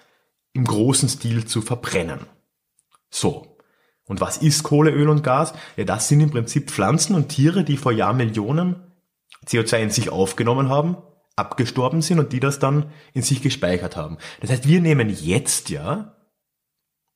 im 0.52 0.64
großen 0.64 1.08
Stil 1.08 1.46
zu 1.46 1.62
verbrennen. 1.62 2.26
So. 3.10 3.56
Und 4.06 4.20
was 4.20 4.38
ist 4.38 4.62
Kohle, 4.62 4.90
Öl 4.90 5.08
und 5.08 5.22
Gas? 5.22 5.54
Ja, 5.76 5.84
das 5.84 6.08
sind 6.08 6.20
im 6.20 6.30
Prinzip 6.30 6.70
Pflanzen 6.70 7.14
und 7.14 7.28
Tiere, 7.28 7.64
die 7.64 7.76
vor 7.76 7.92
Jahrmillionen 7.92 8.92
CO2 9.46 9.78
in 9.78 9.90
sich 9.90 10.10
aufgenommen 10.10 10.68
haben, 10.68 10.96
abgestorben 11.36 12.02
sind 12.02 12.18
und 12.18 12.32
die 12.32 12.40
das 12.40 12.58
dann 12.58 12.92
in 13.14 13.22
sich 13.22 13.42
gespeichert 13.42 13.96
haben. 13.96 14.18
Das 14.40 14.50
heißt, 14.50 14.68
wir 14.68 14.80
nehmen 14.80 15.08
jetzt 15.08 15.70
ja 15.70 16.16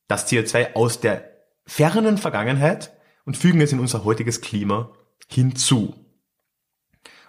das 0.07 0.31
CO2 0.31 0.75
aus 0.75 0.99
der 0.99 1.31
fernen 1.65 2.17
Vergangenheit 2.17 2.93
und 3.25 3.37
fügen 3.37 3.61
es 3.61 3.71
in 3.71 3.79
unser 3.79 4.03
heutiges 4.03 4.41
Klima 4.41 4.93
hinzu. 5.27 5.95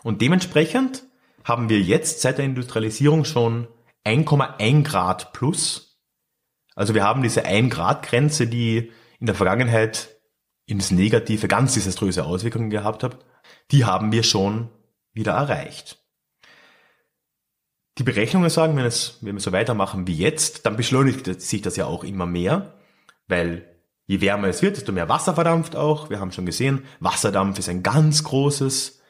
Und 0.02 0.20
dementsprechend 0.20 1.04
haben 1.44 1.68
wir 1.68 1.80
jetzt 1.80 2.20
seit 2.20 2.38
der 2.38 2.44
Industrialisierung 2.44 3.24
schon 3.24 3.68
1,1 4.04 4.82
Grad 4.82 5.32
plus. 5.32 6.00
Also 6.74 6.94
wir 6.94 7.04
haben 7.04 7.22
diese 7.22 7.44
1 7.44 7.72
Grad 7.74 8.04
Grenze, 8.04 8.46
die 8.46 8.92
in 9.18 9.26
der 9.26 9.34
Vergangenheit 9.34 10.16
ins 10.66 10.90
Negative 10.90 11.48
ganz 11.48 11.74
desaströse 11.74 12.24
Auswirkungen 12.24 12.70
gehabt 12.70 13.02
hat, 13.02 13.24
die 13.70 13.84
haben 13.84 14.12
wir 14.12 14.22
schon 14.22 14.68
wieder 15.12 15.32
erreicht. 15.32 16.05
Die 17.98 18.02
Berechnungen 18.02 18.50
sagen, 18.50 18.76
wenn, 18.76 18.84
es, 18.84 19.18
wenn 19.22 19.36
wir 19.36 19.40
so 19.40 19.52
weitermachen 19.52 20.06
wie 20.06 20.16
jetzt, 20.16 20.66
dann 20.66 20.76
beschleunigt 20.76 21.40
sich 21.40 21.62
das 21.62 21.76
ja 21.76 21.86
auch 21.86 22.04
immer 22.04 22.26
mehr, 22.26 22.74
weil 23.26 23.66
je 24.06 24.20
wärmer 24.20 24.48
es 24.48 24.60
wird, 24.60 24.76
desto 24.76 24.92
mehr 24.92 25.08
Wasser 25.08 25.34
verdampft 25.34 25.76
auch. 25.76 26.10
Wir 26.10 26.20
haben 26.20 26.32
schon 26.32 26.46
gesehen, 26.46 26.84
Wasserdampf 27.00 27.58
ist 27.58 27.70
ein 27.70 27.82
ganz 27.82 28.22
großes, 28.24 29.00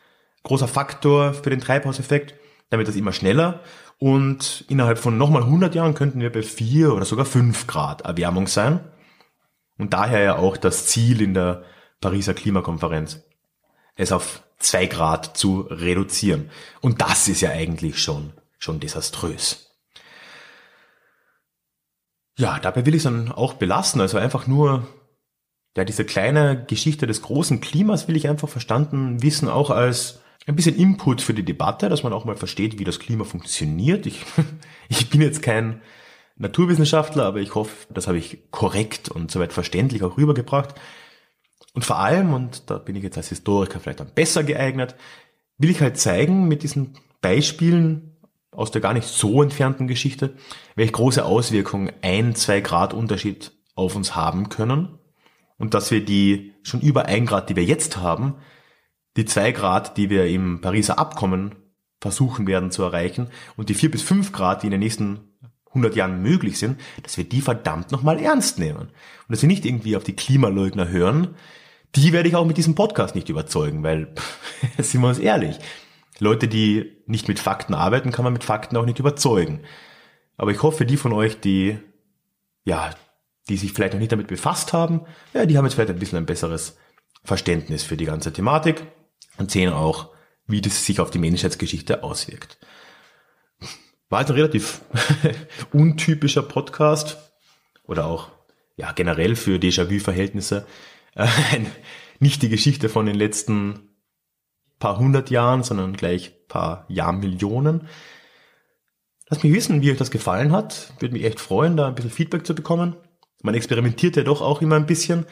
großer 0.45 0.69
Faktor 0.69 1.35
für 1.35 1.51
den 1.51 1.61
Treibhauseffekt. 1.61 2.35
Dann 2.71 2.79
wird 2.79 2.89
das 2.89 2.97
immer 2.97 3.13
schneller 3.13 3.61
und 3.99 4.65
innerhalb 4.69 4.99
von 4.99 5.19
nochmal 5.19 5.43
100 5.43 5.75
Jahren 5.75 5.95
könnten 5.95 6.21
wir 6.21 6.31
bei 6.31 6.43
4 6.43 6.93
oder 6.93 7.05
sogar 7.05 7.25
5 7.25 7.67
Grad 7.67 8.03
Erwärmung 8.03 8.47
sein. 8.47 8.81
Und 9.79 9.95
daher 9.95 10.21
ja 10.21 10.37
auch 10.37 10.57
das 10.57 10.87
Ziel 10.87 11.23
in 11.23 11.35
der 11.35 11.65
Pariser 12.01 12.35
Klimakonferenz, 12.35 13.23
es 13.97 14.13
auf 14.13 14.43
2 14.59 14.87
Grad 14.87 15.37
zu 15.37 15.63
reduzieren. 15.63 16.51
Und 16.81 17.01
das 17.01 17.29
ist 17.29 17.41
ja 17.41 17.51
eigentlich 17.51 18.01
schon 18.01 18.33
schon 18.59 18.81
desaströs. 18.81 19.67
Ja, 22.39 22.59
dabei 22.59 22.85
will 22.85 22.95
ich 22.95 22.99
es 22.99 23.05
dann 23.05 23.33
auch 23.33 23.55
belassen. 23.55 24.01
Also 24.01 24.19
einfach 24.19 24.47
nur, 24.47 24.87
ja, 25.77 25.85
diese 25.85 26.05
kleine 26.05 26.65
Geschichte 26.67 27.07
des 27.07 27.23
großen 27.23 27.61
Klimas 27.61 28.09
will 28.09 28.17
ich 28.17 28.29
einfach 28.29 28.49
verstanden 28.49 29.23
wissen, 29.23 29.49
auch 29.49 29.71
als 29.71 30.21
ein 30.47 30.57
bisschen 30.57 30.77
Input 30.77 31.23
für 31.23 31.35
die 31.35 31.45
Debatte, 31.45 31.89
dass 31.89 32.03
man 32.03 32.13
auch 32.13 32.25
mal 32.25 32.37
versteht, 32.37 32.79
wie 32.79 32.85
das 32.85 33.01
Klima 33.01 33.25
funktioniert. 33.25 34.07
Ich, 34.07 34.25
ich 34.89 35.11
bin 35.11 35.21
jetzt 35.21 35.43
kein 35.43 35.81
Naturwissenschaftler, 36.37 37.25
aber 37.25 37.41
ich 37.41 37.55
hoffe, 37.55 37.87
das 37.93 38.07
habe 38.07 38.19
ich 38.19 38.51
korrekt 38.51 39.09
und 39.09 39.31
soweit 39.31 39.53
verständlich 39.53 40.03
auch 40.03 40.17
rübergebracht. 40.17 40.75
Und 41.73 41.85
vor 41.85 41.99
allem, 41.99 42.33
und 42.33 42.71
da 42.71 42.79
bin 42.79 42.97
ich 42.97 43.03
jetzt 43.03 43.17
als 43.17 43.29
Historiker 43.29 43.81
vielleicht 43.81 44.01
dann 44.01 44.13
besser 44.15 44.45
geeignet, 44.45 44.95
will 45.59 45.71
ich 45.71 45.81
halt 45.81 45.99
zeigen 45.99 46.47
mit 46.49 46.63
diesen 46.63 46.95
Beispielen, 47.21 48.16
aus 48.57 48.71
der 48.71 48.81
gar 48.81 48.95
nicht 48.95 49.07
so 49.07 49.43
entfernten 49.43 49.87
Geschichte, 49.87 50.35
welche 50.75 50.93
große 50.93 51.25
Auswirkungen 51.25 51.93
ein, 52.03 52.35
zwei 52.35 52.61
Grad 52.61 52.95
Unterschied 52.95 53.53
auf 53.75 53.95
uns 53.95 54.17
haben 54.17 54.49
können 54.49 54.99
und 55.59 55.75
dass 55.75 55.91
wir 55.91 56.05
die 56.05 56.55
schon 56.63 56.81
über 56.81 57.07
ein 57.07 57.27
Grad, 57.27 57.51
die 57.51 57.57
wir 57.57 57.65
jetzt 57.65 57.99
haben, 57.99 58.37
die 59.17 59.25
zwei 59.25 59.53
Grad, 59.53 59.97
die 59.97 60.11
wir 60.11 60.27
im 60.27 60.61
Pariser 60.61 60.99
Abkommen 60.99 61.55
versuchen 62.01 62.47
werden 62.47 62.71
zu 62.71 62.83
erreichen 62.83 63.29
und 63.57 63.69
die 63.69 63.75
vier 63.75 63.91
bis 63.91 64.03
fünf 64.03 64.33
Grad, 64.33 64.63
die 64.63 64.67
in 64.67 64.73
den 64.73 64.81
nächsten 64.81 65.37
100 65.69 65.95
Jahren 65.95 66.23
möglich 66.23 66.59
sind, 66.59 66.81
dass 67.03 67.17
wir 67.17 67.25
die 67.25 67.41
verdammt 67.41 67.93
nochmal 67.93 68.19
ernst 68.19 68.59
nehmen. 68.59 68.89
Und 68.89 68.91
dass 69.29 69.43
wir 69.43 69.49
nicht 69.49 69.67
irgendwie 69.67 69.97
auf 69.97 70.05
die 70.05 70.17
Klimaleugner 70.17 70.89
hören, 70.89 71.35
die 71.95 72.13
werde 72.13 72.29
ich 72.29 72.37
auch 72.37 72.47
mit 72.47 72.57
diesem 72.57 72.75
Podcast 72.75 73.15
nicht 73.15 73.29
überzeugen, 73.29 73.83
weil, 73.83 74.15
sind 74.79 75.03
wir 75.03 75.09
uns 75.09 75.19
ehrlich, 75.19 75.59
Leute, 76.19 76.49
die 76.49 77.03
nicht 77.07 77.29
mit 77.29 77.39
Fakten 77.39 77.75
arbeiten, 77.75 78.13
kann 78.13 78.25
man 78.25 78.33
mit 78.33 78.45
Fakten 78.45 78.77
auch 78.77 78.87
nicht 78.87 78.99
überzeugen. 78.99 79.61
Aber 80.37 80.51
ich 80.51 80.63
hoffe, 80.63 80.87
die 80.87 80.97
von 80.97 81.13
euch, 81.13 81.41
die, 81.41 81.79
ja, 82.65 82.91
die 83.49 83.57
sich 83.57 83.73
vielleicht 83.73 83.93
noch 83.93 84.01
nicht 84.01 84.13
damit 84.13 84.27
befasst 84.27 84.73
haben, 84.73 85.03
ja, 85.35 85.47
die 85.47 85.57
haben 85.57 85.65
jetzt 85.65 85.75
vielleicht 85.75 85.91
ein 85.91 85.99
bisschen 85.99 86.19
ein 86.19 86.27
besseres 86.27 86.77
Verständnis 87.23 87.83
für 87.83 87.97
die 87.97 88.05
ganze 88.05 88.33
Thematik 88.33 88.87
und 89.39 89.51
sehen 89.51 89.73
auch, 89.73 90.11
wie 90.47 90.61
das 90.61 90.85
sich 90.85 91.01
auf 91.01 91.11
die 91.11 91.19
Menschheitsgeschichte 91.19 92.03
auswirkt. 92.03 92.59
War 94.09 94.19
halt 94.21 94.31
ein 94.31 94.37
relativ 94.37 94.83
untypischer 95.73 96.43
Podcast 96.43 97.19
oder 97.85 98.07
auch 98.07 98.31
ja 98.77 98.93
generell 98.93 99.37
für 99.37 99.59
Déjà-vu-Verhältnisse 99.59 100.67
äh, 101.15 101.27
nicht 102.21 102.43
die 102.43 102.49
Geschichte 102.49 102.89
von 102.89 103.07
den 103.07 103.17
letzten 103.17 103.96
paar 104.79 104.99
hundert 104.99 105.31
Jahren, 105.31 105.63
sondern 105.63 105.95
gleich 105.95 106.47
paar 106.49 106.85
Jahrmillionen. 106.89 107.89
Lasst 109.29 109.43
mich 109.43 109.53
wissen, 109.53 109.83
wie 109.83 109.91
euch 109.91 109.99
das 109.99 110.11
gefallen 110.11 110.53
hat. 110.53 110.93
Würde 111.01 111.15
mich 111.15 111.25
echt 111.25 111.41
freuen, 111.41 111.77
da 111.77 111.89
ein 111.89 111.95
bisschen 111.95 112.11
Feedback 112.11 112.47
zu 112.47 112.55
bekommen. 112.55 112.97
Man 113.43 113.55
experimentiert 113.55 114.17
ja 114.17 114.23
doch 114.23 114.41
auch 114.41 114.63
immer 114.63 114.77
ein 114.77 114.87
bisschen. 114.87 115.27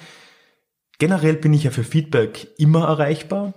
Generell 0.99 1.35
bin 1.35 1.53
ich 1.53 1.65
ja 1.65 1.71
für 1.71 1.85
Feedback 1.85 2.49
immer 2.59 2.87
erreichbar. 2.87 3.55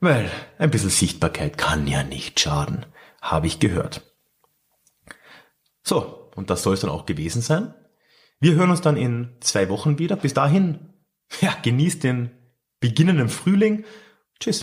weil 0.00 0.30
ein 0.58 0.70
bisschen 0.70 0.90
Sichtbarkeit 0.90 1.58
kann 1.58 1.86
ja 1.86 2.04
nicht 2.04 2.38
schaden, 2.38 2.86
habe 3.20 3.46
ich 3.48 3.58
gehört. 3.58 4.02
So, 5.82 6.30
und 6.34 6.50
das 6.50 6.62
soll 6.62 6.74
es 6.74 6.80
dann 6.80 6.90
auch 6.90 7.06
gewesen 7.06 7.42
sein. 7.42 7.74
Wir 8.40 8.54
hören 8.54 8.70
uns 8.70 8.80
dann 8.80 8.96
in 8.96 9.36
zwei 9.40 9.68
Wochen 9.68 9.98
wieder. 9.98 10.16
Bis 10.16 10.34
dahin, 10.34 10.94
ja, 11.40 11.54
genießt 11.62 12.02
den 12.02 12.43
beginnenden 12.84 13.30
Frühling. 13.30 13.84
Tschüss. 14.40 14.62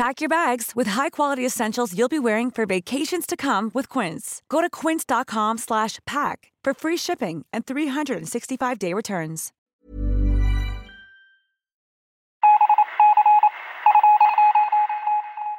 Pack 0.00 0.22
your 0.22 0.30
bags 0.30 0.72
with 0.74 0.88
high-quality 0.88 1.44
essentials 1.44 1.94
you'll 1.94 2.08
be 2.08 2.18
wearing 2.18 2.50
for 2.50 2.64
vacations 2.64 3.26
to 3.26 3.36
come 3.36 3.70
with 3.74 3.86
Quince. 3.90 4.40
Go 4.48 4.62
to 4.62 4.70
quince.com/pack 4.70 6.52
for 6.64 6.72
free 6.74 6.96
shipping 6.96 7.44
and 7.52 7.66
365-day 7.66 8.94
returns. 8.94 9.52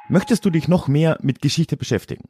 Möchtest 0.08 0.44
du 0.44 0.50
dich 0.50 0.66
noch 0.66 0.88
mehr 0.88 1.18
mit 1.22 1.40
Geschichte 1.40 1.76
beschäftigen? 1.76 2.28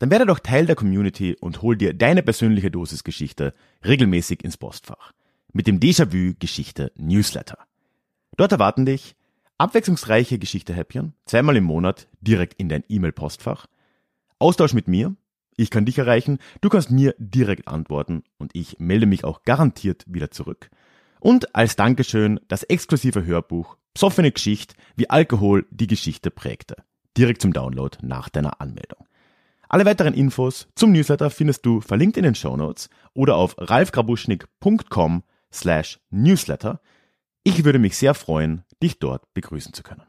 Dann 0.00 0.10
werde 0.10 0.26
doch 0.26 0.40
Teil 0.40 0.66
der 0.66 0.74
Community 0.74 1.36
und 1.40 1.62
hol 1.62 1.76
dir 1.76 1.94
deine 1.94 2.24
persönliche 2.24 2.72
Dosis 2.72 3.04
Geschichte 3.04 3.54
regelmäßig 3.84 4.42
ins 4.42 4.56
Postfach 4.56 5.12
mit 5.52 5.68
dem 5.68 5.78
Déjà-vu 5.78 6.34
Geschichte 6.40 6.90
Newsletter. 6.96 7.58
Dort 8.36 8.50
erwarten 8.50 8.86
dich 8.86 9.14
abwechslungsreiche 9.58 10.38
Geschichte-Häppchen, 10.38 11.14
zweimal 11.26 11.56
im 11.56 11.64
Monat 11.64 12.08
direkt 12.20 12.54
in 12.54 12.68
dein 12.68 12.84
E-Mail-Postfach, 12.88 13.66
Austausch 14.38 14.72
mit 14.72 14.86
mir, 14.86 15.16
ich 15.56 15.70
kann 15.70 15.84
dich 15.84 15.98
erreichen, 15.98 16.38
du 16.60 16.68
kannst 16.68 16.92
mir 16.92 17.14
direkt 17.18 17.66
antworten 17.66 18.22
und 18.38 18.52
ich 18.54 18.78
melde 18.78 19.06
mich 19.06 19.24
auch 19.24 19.42
garantiert 19.42 20.04
wieder 20.06 20.30
zurück. 20.30 20.70
Und 21.18 21.56
als 21.56 21.74
Dankeschön 21.74 22.38
das 22.46 22.62
exklusive 22.62 23.24
Hörbuch 23.24 23.76
Psoffene 23.94 24.30
Geschichte, 24.30 24.76
wie 24.94 25.10
Alkohol 25.10 25.66
die 25.70 25.88
Geschichte 25.88 26.30
prägte. 26.30 26.76
Direkt 27.16 27.42
zum 27.42 27.52
Download 27.52 27.98
nach 28.00 28.28
deiner 28.28 28.60
Anmeldung. 28.60 29.08
Alle 29.68 29.84
weiteren 29.84 30.14
Infos 30.14 30.68
zum 30.76 30.92
Newsletter 30.92 31.30
findest 31.30 31.66
du 31.66 31.80
verlinkt 31.80 32.16
in 32.16 32.22
den 32.22 32.36
Show 32.36 32.56
Notes 32.56 32.90
oder 33.12 33.34
auf 33.34 33.56
ralfgrabuschnick.com 33.58 35.24
slash 35.52 35.98
newsletter. 36.10 36.80
Ich 37.48 37.64
würde 37.64 37.78
mich 37.78 37.96
sehr 37.96 38.12
freuen, 38.12 38.62
dich 38.82 38.98
dort 38.98 39.32
begrüßen 39.32 39.72
zu 39.72 39.82
können. 39.82 40.02